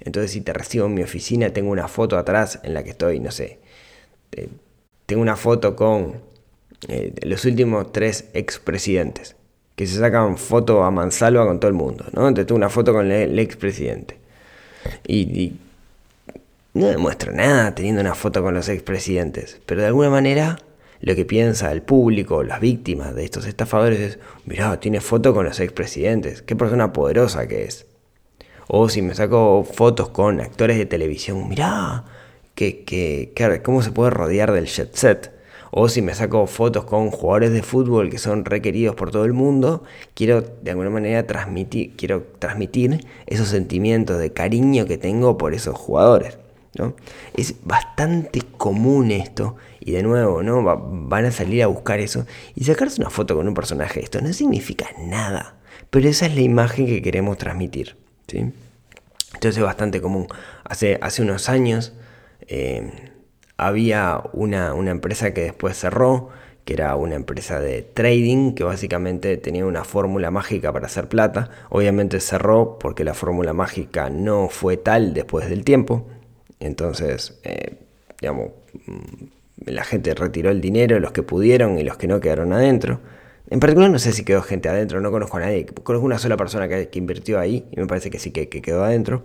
entonces 0.00 0.30
si 0.30 0.40
te 0.40 0.52
recibo 0.52 0.86
en 0.86 0.94
mi 0.94 1.02
oficina, 1.02 1.52
tengo 1.52 1.70
una 1.70 1.88
foto 1.88 2.18
atrás 2.18 2.60
en 2.62 2.74
la 2.74 2.82
que 2.82 2.90
estoy, 2.90 3.20
no 3.20 3.30
sé, 3.30 3.58
eh, 4.32 4.48
tengo 5.06 5.22
una 5.22 5.36
foto 5.36 5.74
con 5.74 6.20
eh, 6.88 7.14
los 7.22 7.44
últimos 7.44 7.92
tres 7.92 8.26
expresidentes, 8.34 9.36
que 9.74 9.86
se 9.86 9.98
sacan 9.98 10.36
foto 10.38 10.84
a 10.84 10.90
mansalva 10.90 11.46
con 11.46 11.60
todo 11.60 11.68
el 11.68 11.74
mundo, 11.74 12.04
¿no? 12.12 12.28
Entonces 12.28 12.46
tengo 12.46 12.58
una 12.58 12.68
foto 12.68 12.92
con 12.92 13.10
el, 13.10 13.38
expresidente. 13.38 14.18
Y, 15.06 15.20
y, 15.40 15.58
no 16.74 16.86
demuestro 16.86 17.32
nada 17.32 17.74
teniendo 17.74 18.00
una 18.00 18.14
foto 18.14 18.42
con 18.42 18.54
los 18.54 18.68
expresidentes, 18.68 19.60
pero 19.66 19.80
de 19.80 19.88
alguna 19.88 20.10
manera 20.10 20.58
lo 21.00 21.14
que 21.14 21.24
piensa 21.24 21.72
el 21.72 21.82
público, 21.82 22.42
las 22.42 22.60
víctimas 22.60 23.14
de 23.14 23.24
estos 23.24 23.46
estafadores 23.46 24.00
es, 24.00 24.18
mirá, 24.44 24.78
tiene 24.78 25.00
foto 25.00 25.34
con 25.34 25.44
los 25.44 25.58
expresidentes, 25.60 26.42
qué 26.42 26.56
persona 26.56 26.92
poderosa 26.92 27.46
que 27.48 27.64
es. 27.64 27.86
O 28.68 28.88
si 28.90 29.00
me 29.00 29.14
saco 29.14 29.64
fotos 29.64 30.10
con 30.10 30.40
actores 30.40 30.76
de 30.76 30.84
televisión, 30.84 31.48
mirá, 31.48 32.04
que, 32.54 32.84
que, 32.84 33.32
cómo 33.64 33.82
se 33.82 33.92
puede 33.92 34.10
rodear 34.10 34.52
del 34.52 34.66
jet 34.66 34.94
set. 34.94 35.32
O 35.70 35.88
si 35.88 36.02
me 36.02 36.14
saco 36.14 36.46
fotos 36.46 36.84
con 36.84 37.10
jugadores 37.10 37.52
de 37.52 37.62
fútbol 37.62 38.10
que 38.10 38.18
son 38.18 38.44
requeridos 38.44 38.94
por 38.94 39.10
todo 39.10 39.24
el 39.24 39.32
mundo, 39.32 39.84
quiero 40.14 40.42
de 40.42 40.70
alguna 40.70 40.90
manera 40.90 41.26
transmitir, 41.26 41.94
quiero 41.96 42.24
transmitir 42.38 43.06
esos 43.26 43.48
sentimientos 43.48 44.18
de 44.18 44.32
cariño 44.32 44.86
que 44.86 44.98
tengo 44.98 45.38
por 45.38 45.54
esos 45.54 45.74
jugadores. 45.74 46.38
¿no? 46.76 46.94
Es 47.34 47.54
bastante 47.64 48.42
común 48.56 49.10
esto, 49.10 49.56
y 49.80 49.92
de 49.92 50.02
nuevo, 50.02 50.42
¿no? 50.42 50.62
van 50.62 51.24
a 51.24 51.30
salir 51.30 51.62
a 51.62 51.68
buscar 51.68 52.00
eso 52.00 52.26
y 52.54 52.64
sacarse 52.64 53.00
una 53.00 53.10
foto 53.10 53.34
con 53.34 53.48
un 53.48 53.54
personaje. 53.54 54.00
Esto 54.00 54.20
no 54.20 54.32
significa 54.34 54.88
nada, 54.98 55.56
pero 55.88 56.08
esa 56.08 56.26
es 56.26 56.34
la 56.34 56.42
imagen 56.42 56.86
que 56.86 57.00
queremos 57.00 57.38
transmitir. 57.38 57.96
Entonces 58.36 59.56
es 59.56 59.62
bastante 59.62 60.00
común. 60.00 60.26
Hace, 60.64 60.98
hace 61.00 61.22
unos 61.22 61.48
años 61.48 61.92
eh, 62.46 62.90
había 63.56 64.22
una, 64.32 64.72
empresa 64.90 65.32
que 65.34 65.42
después 65.42 65.76
cerró, 65.76 66.30
que 66.64 66.74
era 66.74 66.94
una 66.96 67.14
empresa 67.14 67.60
de 67.60 67.82
trading, 67.82 68.54
que 68.54 68.64
básicamente 68.64 69.36
tenía 69.36 69.66
una 69.66 69.84
fórmula 69.84 70.30
mágica 70.30 70.72
para 70.72 70.86
hacer 70.86 71.08
plata. 71.08 71.50
Obviamente 71.70 72.20
cerró 72.20 72.78
porque 72.78 73.04
la 73.04 73.14
fórmula 73.14 73.52
mágica 73.52 74.10
no 74.10 74.48
fue 74.48 74.76
tal 74.76 75.14
después 75.14 75.48
del 75.48 75.64
tiempo. 75.64 76.06
Entonces, 76.60 77.38
eh, 77.44 77.76
digamos, 78.20 78.50
mm, 78.86 79.70
la 79.70 79.84
gente 79.84 80.14
retiró 80.14 80.50
el 80.50 80.60
dinero, 80.60 81.00
los 81.00 81.12
que 81.12 81.22
pudieron 81.22 81.78
y 81.78 81.84
los 81.84 81.96
que 81.96 82.06
no 82.06 82.20
quedaron 82.20 82.52
adentro. 82.52 83.00
En 83.50 83.60
particular 83.60 83.90
no 83.90 83.98
sé 83.98 84.12
si 84.12 84.24
quedó 84.24 84.42
gente 84.42 84.68
adentro, 84.68 85.00
no 85.00 85.10
conozco 85.10 85.38
a 85.38 85.40
nadie. 85.40 85.64
Conozco 85.66 86.04
una 86.04 86.18
sola 86.18 86.36
persona 86.36 86.68
que, 86.68 86.90
invirtió 86.94 87.40
ahí 87.40 87.66
y 87.70 87.80
me 87.80 87.86
parece 87.86 88.10
que 88.10 88.18
sí 88.18 88.30
que, 88.30 88.48
quedó 88.48 88.84
adentro. 88.84 89.22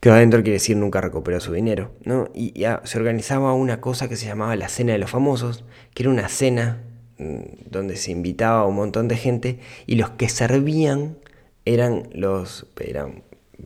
Quedó 0.00 0.14
adentro 0.14 0.42
quiere 0.42 0.54
decir 0.54 0.76
nunca 0.76 1.00
recuperó 1.00 1.40
su 1.40 1.52
dinero. 1.52 1.92
¿no? 2.04 2.28
Y 2.34 2.58
ya 2.58 2.82
se 2.84 2.98
organizaba 2.98 3.52
una 3.54 3.80
cosa 3.80 4.08
que 4.08 4.16
se 4.16 4.26
llamaba 4.26 4.56
la 4.56 4.68
Cena 4.68 4.92
de 4.92 4.98
los 4.98 5.10
Famosos, 5.10 5.64
que 5.94 6.02
era 6.02 6.10
una 6.10 6.28
cena 6.28 6.82
mm, 7.18 7.70
donde 7.70 7.96
se 7.96 8.10
invitaba 8.10 8.60
a 8.60 8.66
un 8.66 8.74
montón 8.74 9.06
de 9.08 9.16
gente 9.16 9.60
y 9.86 9.94
los 9.94 10.10
que 10.10 10.28
servían 10.28 11.16
eran 11.64 12.08
los 12.12 12.66
eran 12.80 13.22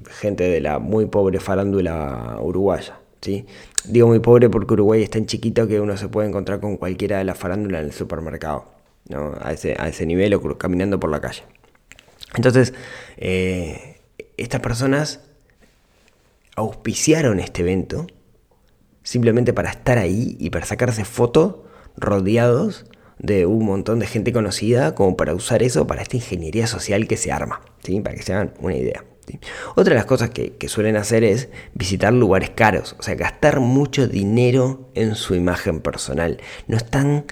gente 0.09 0.45
de 0.45 0.61
la 0.61 0.79
muy 0.79 1.07
pobre 1.07 1.41
farándula 1.41 2.37
uruguaya. 2.41 3.01
¿sí? 3.23 3.47
Digo 3.85 4.07
muy 4.07 4.21
pobre 4.21 4.51
porque 4.51 4.75
Uruguay 4.75 5.03
es 5.03 5.11
tan 5.11 5.27
chiquito 5.27 5.67
que 5.67 5.81
uno 5.81 5.97
se 5.97 6.09
puede 6.09 6.29
encontrar 6.29 6.61
con 6.61 6.77
cualquiera 6.77 7.19
de 7.19 7.25
la 7.25 7.35
farándula 7.35 7.81
en 7.81 7.87
el 7.87 7.93
supermercado 7.93 8.80
a, 9.41 9.53
ese, 9.53 9.77
a 9.79 9.89
ese 9.89 10.07
nivel 10.07 10.35
o 10.35 10.59
caminando 10.59 11.01
por 11.01 11.11
la 11.11 11.21
calle. 11.21 11.43
Entonces, 12.35 12.75
eh, 13.17 14.01
estas 14.37 14.61
personas 14.61 15.21
auspiciaron 16.57 17.41
este 17.41 17.63
evento 17.63 18.07
simplemente 19.03 19.53
para 19.53 19.71
estar 19.71 19.99
ahí 19.99 20.37
y 20.39 20.51
para 20.51 20.67
sacarse 20.67 21.05
fotos 21.05 21.57
rodeados 21.97 22.87
de 23.19 23.47
un 23.47 23.65
montón 23.65 23.99
de 23.99 24.07
gente 24.07 24.33
conocida 24.33 24.95
como 24.95 25.17
para 25.17 25.35
usar 25.35 25.63
eso 25.63 25.87
para 25.87 26.03
esta 26.03 26.17
ingeniería 26.17 26.67
social 26.67 27.07
que 27.07 27.17
se 27.17 27.33
arma, 27.33 27.61
¿sí? 27.83 28.01
para 28.01 28.17
que 28.17 28.23
se 28.23 28.33
hagan 28.33 28.55
una 28.61 28.77
idea. 28.77 29.05
Otra 29.77 29.91
de 29.91 29.97
las 29.97 30.07
cosas 30.07 30.31
que, 30.31 30.57
que, 30.57 30.69
suelen 30.69 30.97
hacer 30.97 31.23
es 31.23 31.51
visitar 31.75 32.13
lugares 32.13 32.51
caros, 32.51 32.97
o 32.99 33.03
sea, 33.03 33.15
gastar 33.15 33.61
mucho 33.61 34.09
dinero 34.09 34.91
en 34.95 35.15
su 35.15 35.37
imagen 35.37 35.81
personal. 35.81 36.41
No 36.67 36.77
están 36.77 37.27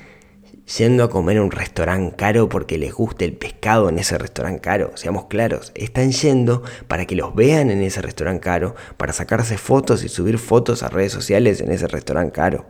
yendo 0.76 1.04
a 1.04 1.10
comer 1.10 1.38
a 1.38 1.42
un 1.42 1.50
restaurante 1.50 2.14
caro 2.16 2.48
porque 2.48 2.78
les 2.78 2.92
guste 2.92 3.24
el 3.24 3.32
pescado 3.32 3.88
en 3.88 3.98
ese 3.98 4.18
restaurante 4.18 4.60
caro, 4.60 4.92
seamos 4.96 5.26
claros, 5.26 5.72
están 5.74 6.12
yendo 6.12 6.62
para 6.88 7.06
que 7.06 7.16
los 7.16 7.34
vean 7.34 7.70
en 7.70 7.80
ese 7.80 8.02
restaurante 8.02 8.40
caro, 8.40 8.74
para 8.96 9.12
sacarse 9.12 9.56
fotos 9.56 10.04
y 10.04 10.08
subir 10.08 10.38
fotos 10.38 10.82
a 10.82 10.88
redes 10.88 11.12
sociales 11.12 11.60
en 11.60 11.72
ese 11.72 11.88
restaurante 11.88 12.32
caro. 12.32 12.66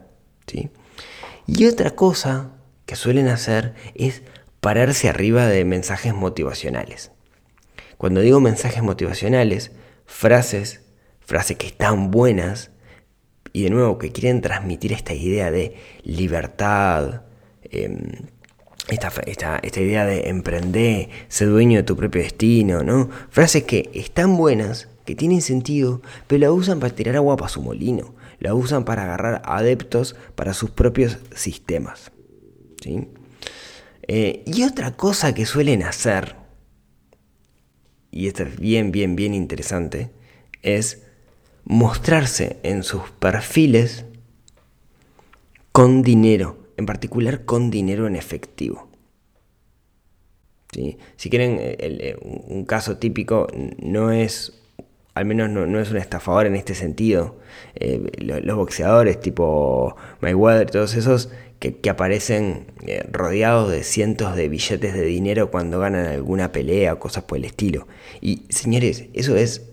¿sí? 0.47 0.71
Y 1.47 1.67
otra 1.67 1.91
cosa 1.91 2.53
que 2.87 2.95
suelen 2.95 3.29
hacer 3.29 3.75
es 3.95 4.23
pararse 4.61 5.09
arriba 5.09 5.47
de 5.47 5.65
mensajes 5.65 6.15
motivacionales. 6.15 7.11
Cuando 7.97 8.21
digo 8.21 8.39
mensajes 8.39 8.83
motivacionales, 8.83 9.73
frases, 10.07 10.83
frases 11.21 11.57
que 11.57 11.67
están 11.67 12.13
buenas 12.13 12.71
y 13.53 13.65
de 13.65 13.71
nuevo 13.71 13.99
que 13.99 14.13
quieren 14.13 14.41
transmitir 14.41 14.93
esta 14.93 15.15
idea 15.15 15.51
de 15.51 15.75
libertad, 16.05 17.23
em, 17.71 18.29
esta, 18.89 19.13
esta, 19.27 19.61
idea 19.81 20.07
de 20.07 20.29
emprender, 20.29 21.09
ser 21.29 21.49
dueño 21.49 21.79
de 21.79 21.83
tu 21.83 21.97
propio 21.97 22.23
destino, 22.23 22.83
¿no? 22.83 23.11
Frases 23.31 23.65
que 23.65 23.91
están 23.95 24.37
buenas, 24.37 24.89
que 25.05 25.15
tienen 25.15 25.43
sentido, 25.43 26.03
pero 26.27 26.41
la 26.41 26.53
usan 26.53 26.81
para 26.81 26.95
tirar 26.95 27.17
agua 27.17 27.37
para 27.37 27.49
su 27.49 27.63
molino, 27.63 28.15
la 28.41 28.55
usan 28.55 28.85
para 28.85 29.05
agarrar 29.05 29.43
adeptos 29.45 30.17
para 30.35 30.55
sus 30.55 30.71
propios 30.71 31.19
sistemas. 31.35 32.13
¿sí? 32.83 33.09
Eh, 34.07 34.43
y 34.47 34.63
otra 34.63 34.97
cosa 34.97 35.35
que 35.35 35.45
suelen 35.45 35.83
hacer, 35.83 36.37
y 38.11 38.27
esto 38.27 38.43
es 38.45 38.59
bien, 38.59 38.91
bien, 38.91 39.17
bien 39.17 39.35
interesante, 39.35 40.11
es 40.63 41.03
mostrarse 41.65 42.59
en 42.63 42.83
sus 42.83 43.11
perfiles 43.19 44.07
con 45.73 46.03
dinero, 46.03 46.58
en 46.79 46.87
particular 46.87 47.45
con 47.45 47.71
dinero 47.71 48.07
en 48.07 48.17
efectivo. 48.17 48.89
¿Sí? 50.73 50.97
Si 51.17 51.29
quieren, 51.29 51.59
eh, 51.61 51.77
eh, 51.79 52.17
un 52.23 52.65
caso 52.65 52.97
típico 52.97 53.49
no 53.83 54.13
es, 54.13 54.63
al 55.15 55.27
menos 55.27 55.51
no, 55.51 55.81
es 55.81 55.91
un 55.91 55.97
estafador 55.97 56.47
en 56.47 56.55
este 56.55 56.75
sentido. 56.75 57.37
los 58.19 58.57
boxeadores 58.57 59.21
tipo 59.21 59.97
Mayweather, 60.21 60.71
todos 60.71 60.95
esos, 60.95 61.31
que, 61.59 61.91
aparecen 61.91 62.67
eh, 62.87 63.05
rodeados 63.11 63.71
de 63.71 63.83
cientos 63.83 64.37
de 64.37 64.49
billetes 64.49 64.95
de 64.95 65.05
dinero 65.05 65.51
cuando 65.51 65.81
ganan 65.81 66.07
alguna 66.07 66.53
pelea 66.53 66.95
o 66.95 66.99
cosas 67.01 67.25
por 67.25 67.39
el 67.39 67.45
estilo. 67.45 67.89
Y 68.21 68.45
señores, 68.51 69.07
eso 69.15 69.37
es 69.37 69.69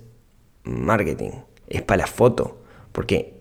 marketing, 0.64 1.32
es 1.68 1.84
para 1.84 2.02
la 2.02 2.08
foto, 2.08 2.58
porque 2.92 3.36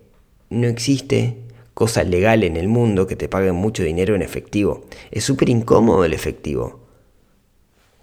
no 0.50 0.66
existe 0.66 1.38
cosa 1.74 2.04
legal 2.04 2.44
en 2.44 2.56
el 2.56 2.68
mundo 2.68 3.06
que 3.06 3.16
te 3.16 3.28
paguen 3.28 3.56
mucho 3.56 3.82
dinero 3.82 4.14
en 4.14 4.22
efectivo. 4.22 4.86
Es 5.10 5.24
súper 5.24 5.48
incómodo 5.48 6.04
el 6.04 6.14
efectivo. 6.14 6.80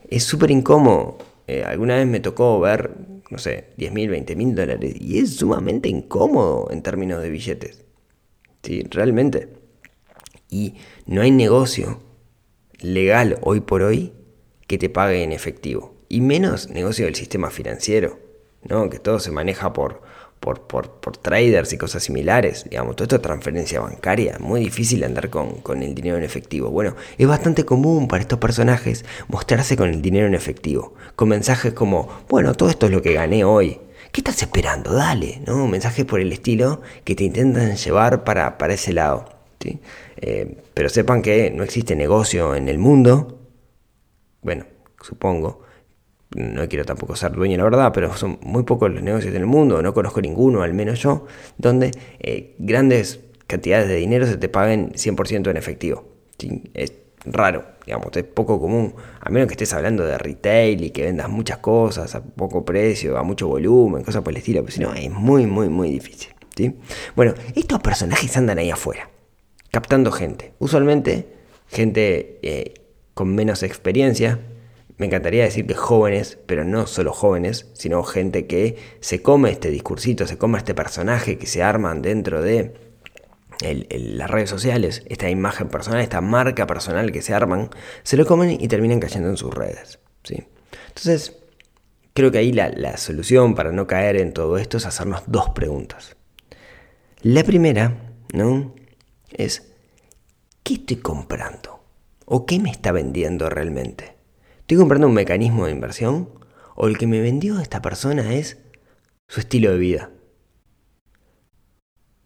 Es 0.10 0.24
súper 0.24 0.52
incómodo. 0.52 1.18
Eh, 1.48 1.64
alguna 1.64 1.96
vez 1.96 2.06
me 2.06 2.20
tocó 2.20 2.60
ver, 2.60 2.92
no 3.30 3.38
sé, 3.38 3.70
10 3.78 3.94
mil, 3.94 4.10
20 4.10 4.36
mil 4.36 4.54
dólares 4.54 4.96
y 5.00 5.20
es 5.20 5.36
sumamente 5.38 5.90
incómodo 5.90 6.70
en 6.70 6.84
términos 6.84 7.22
de 7.22 7.30
billetes. 7.30 7.86
Sí, 8.62 8.84
realmente. 8.90 9.50
Y 10.50 10.76
no 11.06 11.22
hay 11.22 11.32
negocio 11.32 12.02
legal 12.80 13.40
hoy 13.42 13.62
por 13.62 13.84
hoy 13.84 14.14
que 14.68 14.78
te 14.78 14.90
pague 14.90 15.24
en 15.24 15.32
efectivo. 15.32 15.96
Y 16.10 16.20
menos 16.20 16.70
negocio 16.70 17.06
del 17.06 17.16
sistema 17.16 17.50
financiero, 17.50 18.20
¿no? 18.64 18.90
que 18.90 19.00
todo 19.00 19.20
se 19.20 19.32
maneja 19.32 19.72
por, 19.72 20.02
por, 20.42 20.62
por, 20.64 21.18
traders 21.18 21.72
y 21.72 21.78
cosas 21.78 22.04
similares. 22.04 22.66
Digamos, 22.70 22.96
todo 22.96 23.06
esto 23.06 23.16
es 23.16 23.22
transferencia 23.22 23.80
bancaria. 23.80 24.38
Muy 24.40 24.60
difícil 24.60 25.04
andar 25.04 25.30
con, 25.30 25.62
con, 25.62 25.84
el 25.84 25.96
dinero 25.96 26.18
en 26.18 26.24
efectivo. 26.24 26.70
Bueno, 26.70 26.96
es 27.18 27.28
bastante 27.28 27.64
común 27.64 28.08
para 28.08 28.22
estos 28.22 28.40
personajes 28.40 29.06
mostrarse 29.30 29.78
con 29.78 29.90
el 29.90 30.02
dinero 30.02 30.28
en 30.28 30.34
efectivo. 30.34 30.96
Con 31.16 31.30
mensajes 31.30 31.74
como, 31.74 32.10
bueno, 32.28 32.54
todo 32.56 32.70
esto 32.70 32.88
es 32.88 32.92
lo 32.92 33.02
que 33.02 33.14
gané 33.14 33.46
hoy. 33.46 33.80
¿Qué 34.12 34.20
estás 34.20 34.42
esperando? 34.42 34.94
Dale, 34.94 35.42
¿no? 35.46 35.68
Mensajes 35.68 36.06
por 36.06 36.20
el 36.20 36.34
estilo 36.34 36.82
que 37.06 37.16
te 37.16 37.24
intentan 37.24 37.78
llevar 37.78 38.24
para, 38.24 38.58
para 38.58 38.74
ese 38.74 38.92
lado. 38.94 39.26
Eh, 40.18 40.58
pero 40.74 40.90
sepan 40.90 41.22
que 41.22 41.52
no 41.52 41.64
existe 41.64 41.96
negocio 41.96 42.56
en 42.56 42.68
el 42.68 42.80
mundo, 42.80 43.40
bueno, 44.42 44.66
supongo, 45.02 45.62
no 46.36 46.68
quiero 46.68 46.86
tampoco 46.86 47.16
ser 47.16 47.32
dueño 47.32 47.58
la 47.58 47.64
verdad, 47.64 47.92
pero 47.94 48.16
son 48.16 48.40
muy 48.42 48.64
pocos 48.64 48.92
los 48.92 49.02
negocios 49.02 49.34
en 49.34 49.42
el 49.42 49.48
mundo, 49.48 49.82
no 49.82 49.94
conozco 49.94 50.22
ninguno, 50.22 50.64
al 50.64 50.74
menos 50.74 51.02
yo, 51.02 51.26
donde 51.58 51.92
eh, 52.20 52.56
grandes 52.58 53.20
cantidades 53.48 53.88
de 53.88 53.96
dinero 53.96 54.26
se 54.26 54.38
te 54.38 54.50
paguen 54.50 54.94
100% 54.94 55.50
en 55.50 55.58
efectivo. 55.58 56.06
Es 56.74 56.94
raro, 57.26 57.66
digamos, 57.86 58.16
es 58.16 58.24
poco 58.24 58.60
común, 58.60 58.94
a 59.20 59.30
menos 59.30 59.48
que 59.48 59.54
estés 59.54 59.74
hablando 59.74 60.06
de 60.06 60.18
retail 60.18 60.84
y 60.84 60.90
que 60.92 61.04
vendas 61.04 61.30
muchas 61.30 61.58
cosas 61.58 62.16
a 62.16 62.24
poco 62.24 62.66
precio, 62.66 63.18
a 63.18 63.24
mucho 63.24 63.48
volumen, 63.48 64.04
cosas 64.04 64.24
por 64.24 64.32
el 64.32 64.38
estilo, 64.38 64.62
pero 64.62 64.72
si 64.72 64.80
no, 64.80 64.94
es 64.94 65.12
muy, 65.12 65.46
muy, 65.46 65.70
muy 65.70 65.92
difícil. 65.92 66.34
¿sí? 66.56 66.76
Bueno, 67.16 67.34
estos 67.56 67.80
personajes 67.82 68.36
andan 68.38 68.58
ahí 68.58 68.72
afuera 68.72 69.10
captando 69.72 70.12
gente. 70.12 70.54
Usualmente 70.60 71.28
gente 71.68 72.40
eh, 72.44 72.74
con 73.14 73.34
menos 73.34 73.64
experiencia. 73.64 74.40
Me 75.02 75.08
encantaría 75.08 75.46
decir 75.46 75.66
que 75.66 75.74
jóvenes, 75.74 76.38
pero 76.46 76.64
no 76.64 76.86
solo 76.86 77.12
jóvenes, 77.12 77.72
sino 77.74 78.04
gente 78.04 78.46
que 78.46 78.78
se 79.00 79.24
come 79.24 79.50
este 79.50 79.72
discursito, 79.72 80.28
se 80.28 80.38
come 80.38 80.60
este 80.60 80.76
personaje 80.76 81.40
que 81.40 81.48
se 81.48 81.64
arman 81.64 82.04
dentro 82.04 82.44
de 82.44 82.76
las 83.90 84.30
redes 84.30 84.52
sociales, 84.52 85.02
esta 85.08 85.28
imagen 85.28 85.70
personal, 85.70 86.02
esta 86.02 86.22
marca 86.22 86.68
personal 86.68 87.12
que 87.12 87.24
se 87.24 87.34
arman, 87.34 87.72
se 88.04 88.16
lo 88.16 88.28
comen 88.28 88.52
y 88.62 88.68
terminan 88.68 89.00
cayendo 89.00 89.28
en 89.28 89.38
sus 89.38 89.52
redes. 89.52 89.98
¿sí? 90.24 90.44
Entonces, 90.90 91.36
creo 92.14 92.32
que 92.32 92.38
ahí 92.38 92.52
la, 92.52 92.70
la 92.70 92.96
solución 92.98 93.56
para 93.56 93.72
no 93.72 93.88
caer 93.88 94.18
en 94.18 94.34
todo 94.34 94.60
esto 94.60 94.78
es 94.78 94.86
hacernos 94.86 95.24
dos 95.26 95.50
preguntas. 95.50 96.16
La 97.24 97.44
primera, 97.44 97.98
¿no? 98.34 98.76
es, 99.32 99.72
¿qué 100.62 100.76
estoy 100.76 100.98
comprando? 100.98 101.84
¿O 102.26 102.46
qué 102.46 102.60
me 102.60 102.70
está 102.70 102.92
vendiendo 102.92 103.50
realmente? 103.50 104.21
¿Estoy 104.72 104.80
comprando 104.80 105.08
un 105.08 105.14
mecanismo 105.14 105.66
de 105.66 105.74
inversión? 105.74 106.30
¿O 106.76 106.88
el 106.88 106.98
que 106.98 107.06
me 107.06 107.20
vendió 107.20 107.60
esta 107.60 107.82
persona 107.82 108.36
es 108.36 108.58
su 109.28 109.42
estilo 109.42 109.70
de 109.70 109.78
vida? 109.78 110.12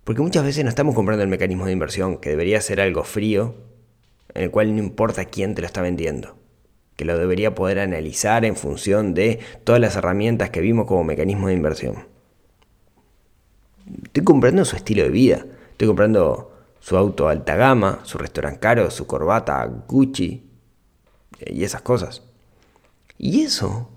Porque 0.03 0.21
muchas 0.21 0.43
veces 0.43 0.63
no 0.63 0.69
estamos 0.69 0.93
comprando 0.93 1.23
el 1.23 1.27
mecanismo 1.27 1.65
de 1.65 1.71
inversión, 1.71 2.19
que 2.19 2.29
debería 2.29 2.62
ser 2.62 2.81
algo 2.81 3.03
frío, 3.03 3.55
en 4.36 4.43
el 4.43 4.51
cual 4.51 4.75
no 4.75 4.84
importa 4.84 5.25
quién 5.25 5.55
te 5.55 5.62
lo 5.62 5.65
está 5.65 5.81
vendiendo, 5.81 6.38
que 6.95 7.03
lo 7.03 7.17
debería 7.17 7.55
poder 7.55 7.79
analizar 7.79 8.45
en 8.45 8.55
función 8.55 9.15
de 9.15 9.39
todas 9.63 9.81
las 9.81 9.95
herramientas 9.95 10.51
que 10.51 10.62
vimos 10.62 10.86
como 10.86 11.03
mecanismo 11.03 11.47
de 11.47 11.55
inversión. 11.55 12.05
Estoy 14.03 14.23
comprando 14.23 14.65
su 14.65 14.75
estilo 14.75 15.01
de 15.01 15.10
vida, 15.10 15.47
estoy 15.71 15.88
comprando 15.88 16.51
su 16.79 16.95
auto 16.95 17.27
alta 17.27 17.55
gama, 17.55 18.01
su 18.03 18.19
restaurante 18.19 18.60
caro, 18.60 18.91
su 18.91 19.08
corbata 19.08 19.65
Gucci 19.88 20.47
y 21.43 21.63
esas 21.63 21.81
cosas. 21.81 22.21
Y 23.17 23.41
eso 23.41 23.89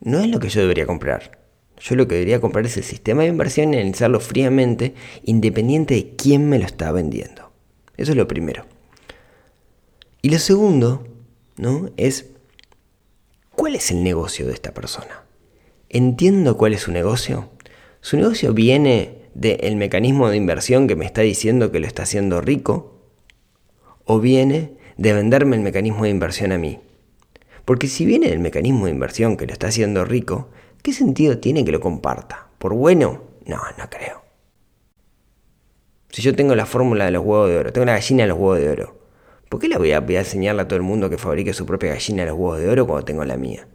no 0.00 0.20
es 0.20 0.28
lo 0.28 0.38
que 0.38 0.48
yo 0.48 0.60
debería 0.60 0.86
comprar. 0.86 1.38
Yo 1.80 1.96
lo 1.96 2.06
que 2.06 2.14
debería 2.14 2.40
comprar 2.40 2.66
es 2.66 2.76
el 2.76 2.84
sistema 2.84 3.22
de 3.22 3.28
inversión 3.28 3.74
y 3.74 3.78
analizarlo 3.78 4.20
fríamente, 4.20 4.94
independiente 5.24 5.94
de 5.94 6.14
quién 6.16 6.48
me 6.48 6.58
lo 6.58 6.66
está 6.66 6.92
vendiendo. 6.92 7.50
Eso 7.96 8.12
es 8.12 8.16
lo 8.16 8.28
primero. 8.28 8.64
Y 10.22 10.30
lo 10.30 10.38
segundo, 10.38 11.06
¿no? 11.56 11.90
Es 11.96 12.26
¿cuál 13.54 13.74
es 13.74 13.90
el 13.90 14.02
negocio 14.02 14.46
de 14.46 14.54
esta 14.54 14.72
persona? 14.72 15.24
¿Entiendo 15.88 16.56
cuál 16.56 16.74
es 16.74 16.82
su 16.82 16.92
negocio? 16.92 17.50
Su 18.00 18.16
negocio 18.16 18.52
viene 18.52 19.24
del 19.34 19.76
mecanismo 19.76 20.28
de 20.28 20.36
inversión 20.36 20.86
que 20.86 20.96
me 20.96 21.04
está 21.04 21.22
diciendo 21.22 21.72
que 21.72 21.80
lo 21.80 21.86
está 21.86 22.04
haciendo 22.04 22.40
rico, 22.40 23.00
o 24.04 24.20
viene 24.20 24.76
de 24.96 25.12
venderme 25.12 25.56
el 25.56 25.62
mecanismo 25.62 26.04
de 26.04 26.10
inversión 26.10 26.52
a 26.52 26.58
mí. 26.58 26.80
Porque 27.64 27.88
si 27.88 28.04
viene 28.04 28.28
del 28.28 28.40
mecanismo 28.40 28.86
de 28.86 28.92
inversión 28.92 29.36
que 29.36 29.46
lo 29.46 29.52
está 29.52 29.68
haciendo 29.68 30.04
rico, 30.04 30.50
¿qué 30.82 30.92
sentido 30.92 31.38
tiene 31.38 31.64
que 31.64 31.72
lo 31.72 31.80
comparta? 31.80 32.48
¿Por 32.58 32.74
bueno? 32.74 33.22
No, 33.46 33.58
no 33.78 33.90
creo. 33.90 34.22
Si 36.10 36.22
yo 36.22 36.34
tengo 36.34 36.54
la 36.54 36.66
fórmula 36.66 37.06
de 37.06 37.10
los 37.10 37.24
huevos 37.24 37.48
de 37.48 37.58
oro, 37.58 37.72
tengo 37.72 37.86
la 37.86 37.94
gallina 37.94 38.24
de 38.24 38.28
los 38.28 38.38
huevos 38.38 38.58
de 38.58 38.70
oro, 38.70 38.98
¿por 39.48 39.60
qué 39.60 39.68
le 39.68 39.78
voy 39.78 39.92
a, 39.92 40.00
voy 40.00 40.16
a 40.16 40.20
enseñarle 40.20 40.62
a 40.62 40.68
todo 40.68 40.76
el 40.76 40.82
mundo 40.82 41.10
que 41.10 41.18
fabrique 41.18 41.52
su 41.52 41.66
propia 41.66 41.94
gallina 41.94 42.22
de 42.22 42.30
los 42.30 42.38
huevos 42.38 42.60
de 42.60 42.68
oro 42.68 42.86
cuando 42.86 43.04
tengo 43.04 43.24
la 43.24 43.36
mía? 43.36 43.66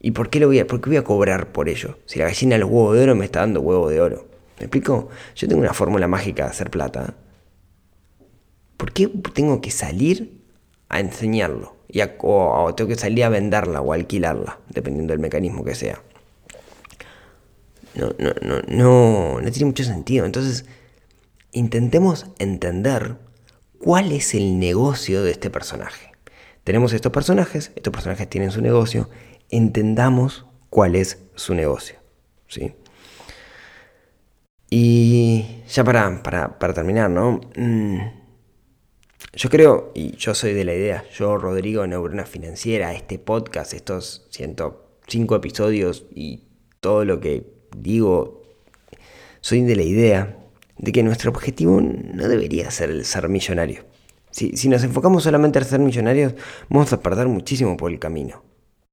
¿Y 0.00 0.10
por 0.10 0.28
qué, 0.28 0.40
lo 0.40 0.48
voy 0.48 0.58
a, 0.58 0.66
por 0.66 0.80
qué 0.80 0.90
voy 0.90 0.96
a 0.98 1.04
cobrar 1.04 1.52
por 1.52 1.68
ello? 1.68 1.98
Si 2.04 2.18
la 2.18 2.26
gallina 2.26 2.56
de 2.56 2.60
los 2.60 2.70
huevos 2.70 2.96
de 2.96 3.02
oro 3.02 3.14
me 3.14 3.24
está 3.24 3.40
dando 3.40 3.60
huevos 3.60 3.90
de 3.90 4.00
oro. 4.00 4.26
¿Me 4.58 4.64
explico? 4.66 5.08
Yo 5.34 5.48
tengo 5.48 5.62
una 5.62 5.72
fórmula 5.72 6.08
mágica 6.08 6.44
de 6.44 6.50
hacer 6.50 6.70
plata. 6.70 7.14
¿Por 8.76 8.92
qué 8.92 9.08
tengo 9.32 9.60
que 9.60 9.70
salir 9.70 10.42
a 10.88 11.00
enseñarlo? 11.00 11.75
O, 12.20 12.74
tengo 12.74 12.88
que 12.88 12.96
salir 12.96 13.24
a 13.24 13.28
venderla 13.28 13.80
o 13.80 13.92
alquilarla, 13.92 14.58
dependiendo 14.68 15.12
del 15.12 15.20
mecanismo 15.20 15.64
que 15.64 15.74
sea. 15.74 16.02
No, 17.94 18.12
no, 18.18 18.32
no, 18.42 18.62
no, 18.68 19.40
no 19.40 19.50
tiene 19.50 19.66
mucho 19.66 19.84
sentido. 19.84 20.26
Entonces, 20.26 20.66
intentemos 21.52 22.26
entender 22.38 23.16
cuál 23.78 24.12
es 24.12 24.34
el 24.34 24.58
negocio 24.58 25.22
de 25.22 25.30
este 25.30 25.50
personaje. 25.50 26.12
Tenemos 26.64 26.92
estos 26.92 27.12
personajes, 27.12 27.72
estos 27.76 27.92
personajes 27.92 28.28
tienen 28.28 28.50
su 28.50 28.60
negocio, 28.60 29.08
entendamos 29.50 30.46
cuál 30.68 30.96
es 30.96 31.18
su 31.36 31.54
negocio. 31.54 31.96
¿sí? 32.48 32.74
Y 34.68 35.62
ya 35.68 35.84
para, 35.84 36.22
para, 36.22 36.74
terminar, 36.74 37.08
¿no? 37.08 37.40
Mm, 37.56 37.98
yo 39.36 39.50
creo, 39.50 39.92
y 39.94 40.16
yo 40.16 40.34
soy 40.34 40.54
de 40.54 40.64
la 40.64 40.74
idea, 40.74 41.04
yo, 41.14 41.36
Rodrigo, 41.36 41.86
Neurona 41.86 42.24
Financiera, 42.24 42.94
este 42.94 43.18
podcast, 43.18 43.74
estos 43.74 44.26
105 44.30 45.36
episodios 45.36 46.06
y 46.10 46.44
todo 46.80 47.04
lo 47.04 47.20
que 47.20 47.46
digo, 47.76 48.42
soy 49.42 49.60
de 49.60 49.76
la 49.76 49.82
idea 49.82 50.38
de 50.78 50.90
que 50.90 51.02
nuestro 51.02 51.30
objetivo 51.30 51.82
no 51.82 52.28
debería 52.28 52.70
ser 52.70 52.88
el 52.88 53.04
ser 53.04 53.28
millonario. 53.28 53.84
Si, 54.30 54.68
nos 54.68 54.82
enfocamos 54.84 55.24
solamente 55.24 55.58
en 55.58 55.64
ser 55.66 55.80
millonarios, 55.80 56.34
vamos 56.70 56.92
a 56.94 57.00
perder 57.00 57.26
muchísimo 57.28 57.76
por 57.76 57.92
el 57.92 57.98
camino. 57.98 58.42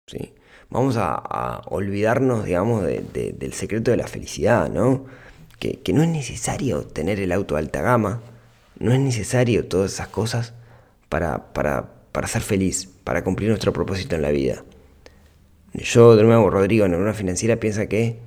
¿sí? 0.08 0.34
Vamos 0.70 0.98
a, 0.98 1.62
olvidarnos, 1.68 2.46
digamos, 2.46 2.84
del 2.84 3.54
secreto 3.54 3.92
de 3.92 3.98
la 3.98 4.08
felicidad, 4.08 4.70
¿no? 4.70 5.06
Que, 5.60 5.80
que, 5.80 5.94
no 5.94 6.04
es 6.04 6.10
necesario 6.10 6.86
tener 6.86 7.20
el 7.20 7.32
auto 7.32 7.56
de 7.56 7.62
alta 7.62 7.82
gama, 7.82 8.22
no 8.80 8.94
es 8.94 9.00
necesario 9.00 9.66
todas 9.66 9.94
esas 9.94 10.08
cosas 10.08 10.54
para, 11.10 11.54
para, 11.54 11.92
para 12.12 12.28
ser 12.28 12.42
feliz, 12.42 12.90
para 13.04 13.24
cumplir 13.24 13.50
nuestro 13.50 13.74
propósito 13.74 14.16
en 14.16 14.22
la 14.22 14.32
vida. 14.32 14.64
Yo, 15.74 16.16
de 16.16 16.24
nuevo, 16.24 16.50
Rodrigo, 16.50 16.86
en 16.86 16.96
una 16.96 17.14
financiera, 17.14 17.58
piensa 17.58 17.88
que 17.88 18.20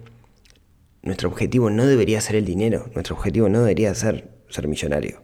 nuestro 1.02 1.28
objetivo 1.28 1.70
no 1.70 1.86
debería 1.86 2.20
ser 2.20 2.36
el 2.36 2.44
dinero, 2.44 2.90
nuestro 2.94 3.14
objetivo 3.14 3.48
no 3.48 3.60
debería 3.60 3.94
ser 3.94 4.36
ser 4.48 4.68
millonario. 4.68 5.22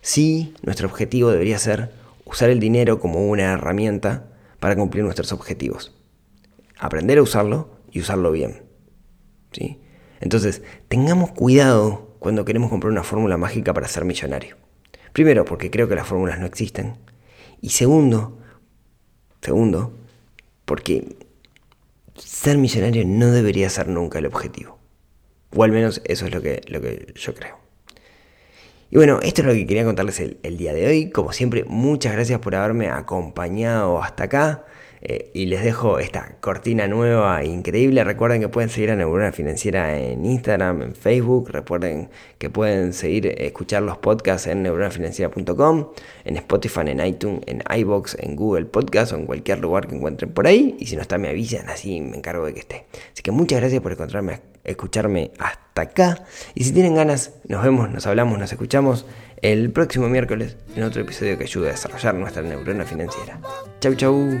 Sí, 0.00 0.54
nuestro 0.62 0.88
objetivo 0.88 1.30
debería 1.30 1.58
ser 1.58 1.90
usar 2.24 2.50
el 2.50 2.60
dinero 2.60 2.98
como 2.98 3.26
una 3.28 3.52
herramienta 3.52 4.28
para 4.58 4.76
cumplir 4.76 5.04
nuestros 5.04 5.32
objetivos. 5.32 5.94
Aprender 6.78 7.18
a 7.18 7.22
usarlo 7.22 7.70
y 7.90 8.00
usarlo 8.00 8.32
bien. 8.32 8.62
¿sí? 9.52 9.80
Entonces, 10.20 10.62
tengamos 10.88 11.30
cuidado 11.32 12.11
cuando 12.22 12.44
queremos 12.44 12.70
comprar 12.70 12.92
una 12.92 13.02
fórmula 13.02 13.36
mágica 13.36 13.74
para 13.74 13.88
ser 13.88 14.04
millonario. 14.04 14.56
Primero, 15.12 15.44
porque 15.44 15.70
creo 15.70 15.88
que 15.88 15.96
las 15.96 16.06
fórmulas 16.06 16.38
no 16.38 16.46
existen. 16.46 16.96
Y 17.60 17.70
segundo, 17.70 18.38
segundo, 19.40 19.92
porque 20.64 21.16
ser 22.14 22.58
millonario 22.58 23.04
no 23.04 23.32
debería 23.32 23.68
ser 23.68 23.88
nunca 23.88 24.20
el 24.20 24.26
objetivo. 24.26 24.78
O 25.54 25.64
al 25.64 25.72
menos 25.72 26.00
eso 26.04 26.26
es 26.26 26.32
lo 26.32 26.40
que, 26.40 26.62
lo 26.68 26.80
que 26.80 27.12
yo 27.16 27.34
creo. 27.34 27.58
Y 28.90 28.96
bueno, 28.96 29.18
esto 29.20 29.42
es 29.42 29.48
lo 29.48 29.52
que 29.54 29.66
quería 29.66 29.84
contarles 29.84 30.20
el, 30.20 30.38
el 30.44 30.56
día 30.56 30.72
de 30.72 30.86
hoy. 30.86 31.10
Como 31.10 31.32
siempre, 31.32 31.64
muchas 31.64 32.12
gracias 32.12 32.38
por 32.38 32.54
haberme 32.54 32.88
acompañado 32.88 34.00
hasta 34.00 34.24
acá. 34.24 34.64
Eh, 35.04 35.32
y 35.34 35.46
les 35.46 35.64
dejo 35.64 35.98
esta 35.98 36.36
cortina 36.40 36.86
nueva 36.86 37.44
increíble. 37.44 38.04
Recuerden 38.04 38.40
que 38.40 38.48
pueden 38.48 38.70
seguir 38.70 38.92
a 38.92 38.96
Neurona 38.96 39.32
Financiera 39.32 39.98
en 39.98 40.24
Instagram, 40.24 40.80
en 40.82 40.94
Facebook. 40.94 41.50
Recuerden 41.50 42.08
que 42.38 42.50
pueden 42.50 42.92
seguir, 42.92 43.26
escuchar 43.38 43.82
los 43.82 43.98
podcasts 43.98 44.46
en 44.46 44.62
neuronafinanciera.com, 44.62 45.88
en 46.24 46.36
Spotify, 46.36 46.82
en 46.86 47.04
iTunes, 47.04 47.40
en 47.46 47.64
iBox, 47.68 48.16
en 48.20 48.36
Google 48.36 48.66
Podcast 48.66 49.12
o 49.12 49.16
en 49.16 49.26
cualquier 49.26 49.58
lugar 49.58 49.88
que 49.88 49.96
encuentren 49.96 50.32
por 50.32 50.46
ahí. 50.46 50.76
Y 50.78 50.86
si 50.86 50.94
no 50.94 51.02
está, 51.02 51.18
me 51.18 51.28
avisan, 51.28 51.68
así 51.68 52.00
me 52.00 52.16
encargo 52.16 52.46
de 52.46 52.54
que 52.54 52.60
esté. 52.60 52.86
Así 53.12 53.22
que 53.24 53.32
muchas 53.32 53.58
gracias 53.58 53.82
por 53.82 53.90
encontrarme, 53.90 54.40
escucharme 54.62 55.32
hasta 55.40 55.82
acá. 55.82 56.24
Y 56.54 56.62
si 56.62 56.72
tienen 56.72 56.94
ganas, 56.94 57.32
nos 57.48 57.64
vemos, 57.64 57.90
nos 57.90 58.06
hablamos, 58.06 58.38
nos 58.38 58.52
escuchamos 58.52 59.04
el 59.42 59.72
próximo 59.72 60.08
miércoles 60.08 60.56
en 60.76 60.84
otro 60.84 61.02
episodio 61.02 61.36
que 61.36 61.44
ayude 61.44 61.70
a 61.70 61.72
desarrollar 61.72 62.14
nuestra 62.14 62.42
neurona 62.42 62.84
financiera. 62.84 63.40
Chau, 63.80 63.94
chau. 63.96 64.40